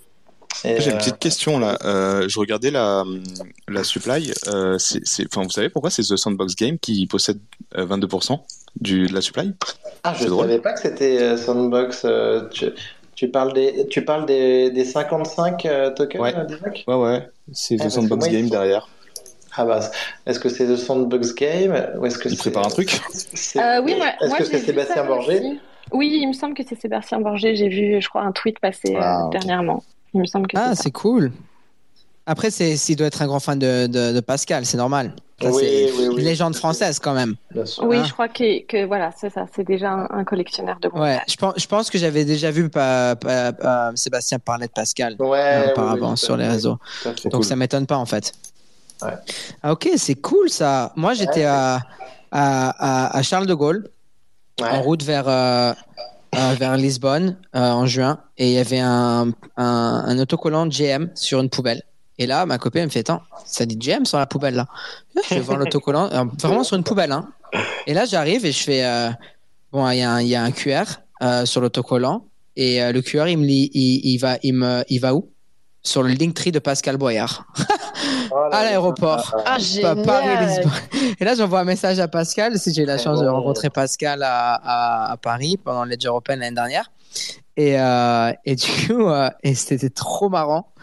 [0.64, 1.78] Et, J'ai une petite question là.
[1.86, 3.03] Euh, je regardais la,
[3.68, 4.32] la supply.
[4.47, 4.78] Euh,
[5.28, 7.39] enfin, vous savez pourquoi c'est The Sandbox Game qui possède
[7.78, 8.39] euh, 22%
[8.80, 9.53] du, de la supply?
[10.03, 10.45] Ah, je drôle.
[10.45, 12.08] savais pas que c'était Sandbox.
[12.51, 12.68] tu,
[13.18, 16.34] tu parles des tu parles des, des 55 euh, tokens, Ouais.
[16.38, 16.45] euh,
[16.88, 17.30] Ouais, ouais.
[17.51, 18.88] C'est Eh, The Sandbox moi, il Game faut- derrière.
[19.59, 19.80] Ah bah,
[20.28, 23.01] est-ce que c'est The Sandbox Game ou est-ce que Il c'est prépare un truc
[23.57, 25.41] Euh, oui, moi, Est-ce que c'est Sébastien Borgé.
[25.91, 27.55] Oui, il me semble que c'est Sébastien Borgé.
[27.55, 29.84] J'ai vu, je crois, un tweet passer Ah, dernièrement.
[30.13, 31.32] Il me semble que Ah, c'est cool.
[32.28, 35.13] Après, c'est s'il doit être un grand fan de, de, de Pascal, c'est normal.
[35.39, 36.15] Ça, Oui, c'est oui, oui.
[36.21, 37.35] une légende française quand même.
[37.53, 39.45] Oui, Hein je crois que, que voilà, c'est ça.
[39.55, 40.88] C'est déjà un, un collectionneur de.
[40.89, 44.71] Ouais, je pense, je pense que j'avais déjà vu pa- pa- pa- Sébastien parler de
[44.71, 46.77] Pascal Ouais, euh, auparavant sur les réseaux.
[47.31, 48.31] Donc ça m'étonne pas en fait.
[49.03, 49.11] Ouais.
[49.61, 50.91] Ah, ok, c'est cool ça.
[50.95, 51.45] Moi j'étais Ouais.
[51.45, 51.81] à,
[52.31, 53.89] à, à, Charles de Gaulle,
[54.59, 55.71] en route vers, euh,
[56.35, 61.09] euh, vers Lisbonne euh, en juin, et il y avait un, un, un autocollant GM
[61.13, 61.83] sur une poubelle.
[62.20, 64.65] Et là, ma copine elle me fait Attends, ça dit GM sur la poubelle là.
[65.30, 67.11] Je vais voir l'autcollant, euh, vraiment sur une poubelle.
[67.11, 67.30] Hein.
[67.86, 69.09] Et là, j'arrive et je fais euh,
[69.72, 70.84] Bon, il y, a un- il y a un QR
[71.22, 74.84] euh, sur l'autocollant, et euh, le QR il me, lit- il, il, va, il, me,
[74.89, 75.30] il va où?
[75.84, 77.45] Sur le Linktree de Pascal Boyard.
[78.30, 79.34] Oh à l'aéroport.
[79.45, 80.01] Ah, Pa- génial.
[80.05, 80.72] Paris-Lisbonne.
[81.20, 82.59] Et là, j'envoie un message à Pascal.
[82.59, 86.05] Si j'ai eu la Très chance de rencontrer Pascal à, à, à Paris pendant l'Edge
[86.05, 86.91] Européenne l'année dernière.
[87.55, 90.74] Et, euh, et du coup, euh, et c'était trop marrant.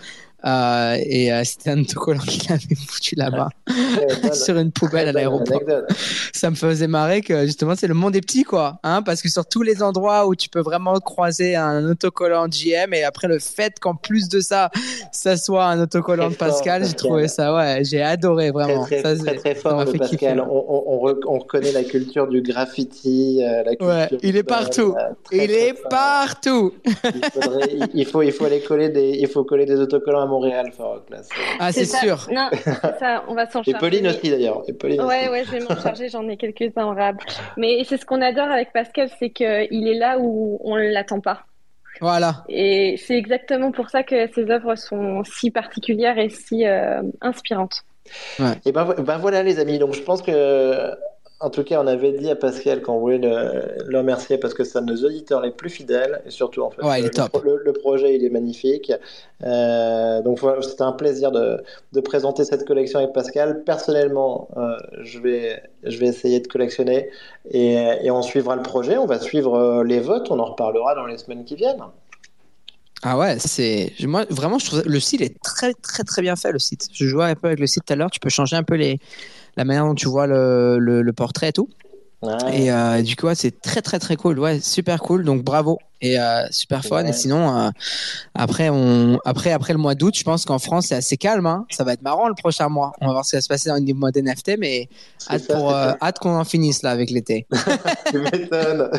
[0.47, 3.49] Euh, et euh, c'était un autocollant qu'il avait foutu là-bas
[4.35, 5.61] sur une poubelle à l'aéroport.
[6.35, 9.29] Ça me faisait marrer que justement c'est le monde est petit quoi, hein, parce que
[9.31, 13.39] sur tous les endroits où tu peux vraiment croiser un autocollant GM et après le
[13.39, 14.71] fait qu'en plus de ça,
[15.13, 18.85] ça soit un autocollant de Pascal, j'ai trouvé ça ouais, j'ai adoré vraiment.
[18.85, 20.41] très, Ça, très, fort Pascal.
[20.41, 24.37] On, on, on, re- on reconnaît la culture du graffiti, euh, la culture Ouais, il
[24.37, 24.95] est partout.
[25.33, 26.75] Il est partout.
[26.85, 30.23] Il, faudrait- il- il faut, il faut aller coller des, il faut coller des autocollants
[30.23, 31.19] à Montréal, Farok, là.
[31.23, 32.27] c'est- Ah c'est sûr.
[32.33, 32.49] Non,
[32.99, 33.25] ça.
[33.29, 33.79] On va s'en Et charger.
[33.79, 34.63] Pauline aussi d'ailleurs.
[34.69, 35.29] Et Pauline Ouais, aussi.
[35.31, 37.17] ouais, je vais m'en charger, j'en ai quelques-uns en rab.
[37.57, 41.21] Mais c'est ce qu'on adore avec Pascal, c'est qu'il est là où on ne l'attend
[41.21, 41.41] pas.
[42.01, 42.45] Voilà.
[42.49, 47.83] Et c'est exactement pour ça que ces œuvres sont si particulières et si euh, inspirantes.
[48.67, 50.91] Et ben, ben voilà les amis, donc je pense que
[51.41, 54.63] en tout cas, on avait dit à Pascal qu'on voulait le, le, remercier parce que
[54.63, 57.43] c'est un de nos auditeurs les plus fidèles et surtout en fait, ouais, le, top.
[57.45, 58.93] Le, le, projet il est magnifique.
[59.43, 61.63] Euh, donc c'était un plaisir de,
[61.93, 63.65] de, présenter cette collection avec Pascal.
[63.65, 67.11] Personnellement, euh, je vais je vais essayer de collectionner
[67.51, 68.97] et, et, on suivra le projet.
[68.97, 70.31] On va suivre euh, les votes.
[70.31, 71.83] On en reparlera dans les semaines qui viennent.
[73.03, 76.53] Ah ouais, c'est moi vraiment je trouve le site est très très très bien fait
[76.53, 76.89] le site.
[76.93, 78.77] Je jouais un peu avec le site tout à l'heure, tu peux changer un peu
[78.77, 78.99] les
[79.57, 81.69] la manière dont tu vois le, le, le portrait et tout.
[82.53, 84.39] Et euh, du coup, ouais, c'est très très très cool.
[84.39, 85.25] Ouais, super cool.
[85.25, 87.03] Donc bravo et euh, super fun.
[87.03, 87.11] Ouais.
[87.11, 87.71] Et sinon, euh,
[88.35, 91.47] après on après après le mois d'août, je pense qu'en France c'est assez calme.
[91.47, 91.67] Hein.
[91.71, 92.93] Ça va être marrant le prochain mois.
[93.01, 94.89] On va voir ce qui va se passer dans le mois d'NFT, mais
[95.31, 97.47] hâte ça, pour hâte qu'on en finisse là avec l'été.
[98.11, 98.91] tu m'étonnes.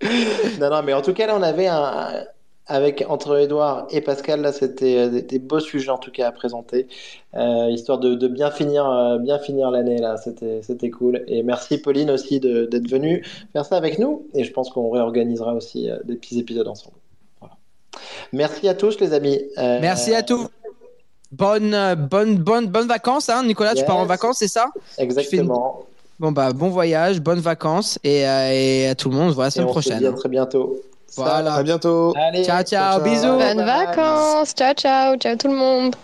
[0.60, 2.24] non non, mais en tout cas là, on avait un
[2.68, 6.32] avec entre Edouard et Pascal, là, c'était des, des, beaux sujets en tout cas à
[6.32, 6.86] présenter,
[7.34, 10.18] euh, histoire de, de, bien finir, euh, bien finir l'année là.
[10.18, 11.24] C'était, c'était cool.
[11.26, 14.26] Et merci Pauline aussi de, d'être venue faire ça avec nous.
[14.34, 16.96] Et je pense qu'on réorganisera aussi euh, des petits épisodes ensemble.
[17.40, 17.56] Voilà.
[18.32, 19.40] Merci à tous les amis.
[19.56, 20.46] Euh, Merci à tous.
[21.32, 21.76] Bonne,
[22.10, 23.72] bonne, bonne, bonne vacances, hein, Nicolas.
[23.72, 23.80] Yes.
[23.80, 24.66] Tu pars en vacances, c'est ça?
[24.98, 25.86] Exactement.
[26.20, 29.28] Bon bah bon voyage, bonnes vacances et, et à tout le monde.
[29.28, 29.94] On se voit la semaine et on prochaine.
[29.94, 30.82] Se dit à très bientôt.
[31.16, 31.54] Voilà.
[31.54, 32.14] À bientôt.
[32.16, 33.38] Allez, ciao, ciao, ciao, bisous.
[33.38, 34.54] Bonnes vacances.
[34.54, 35.16] Ciao, ciao.
[35.16, 35.94] Ciao tout le monde.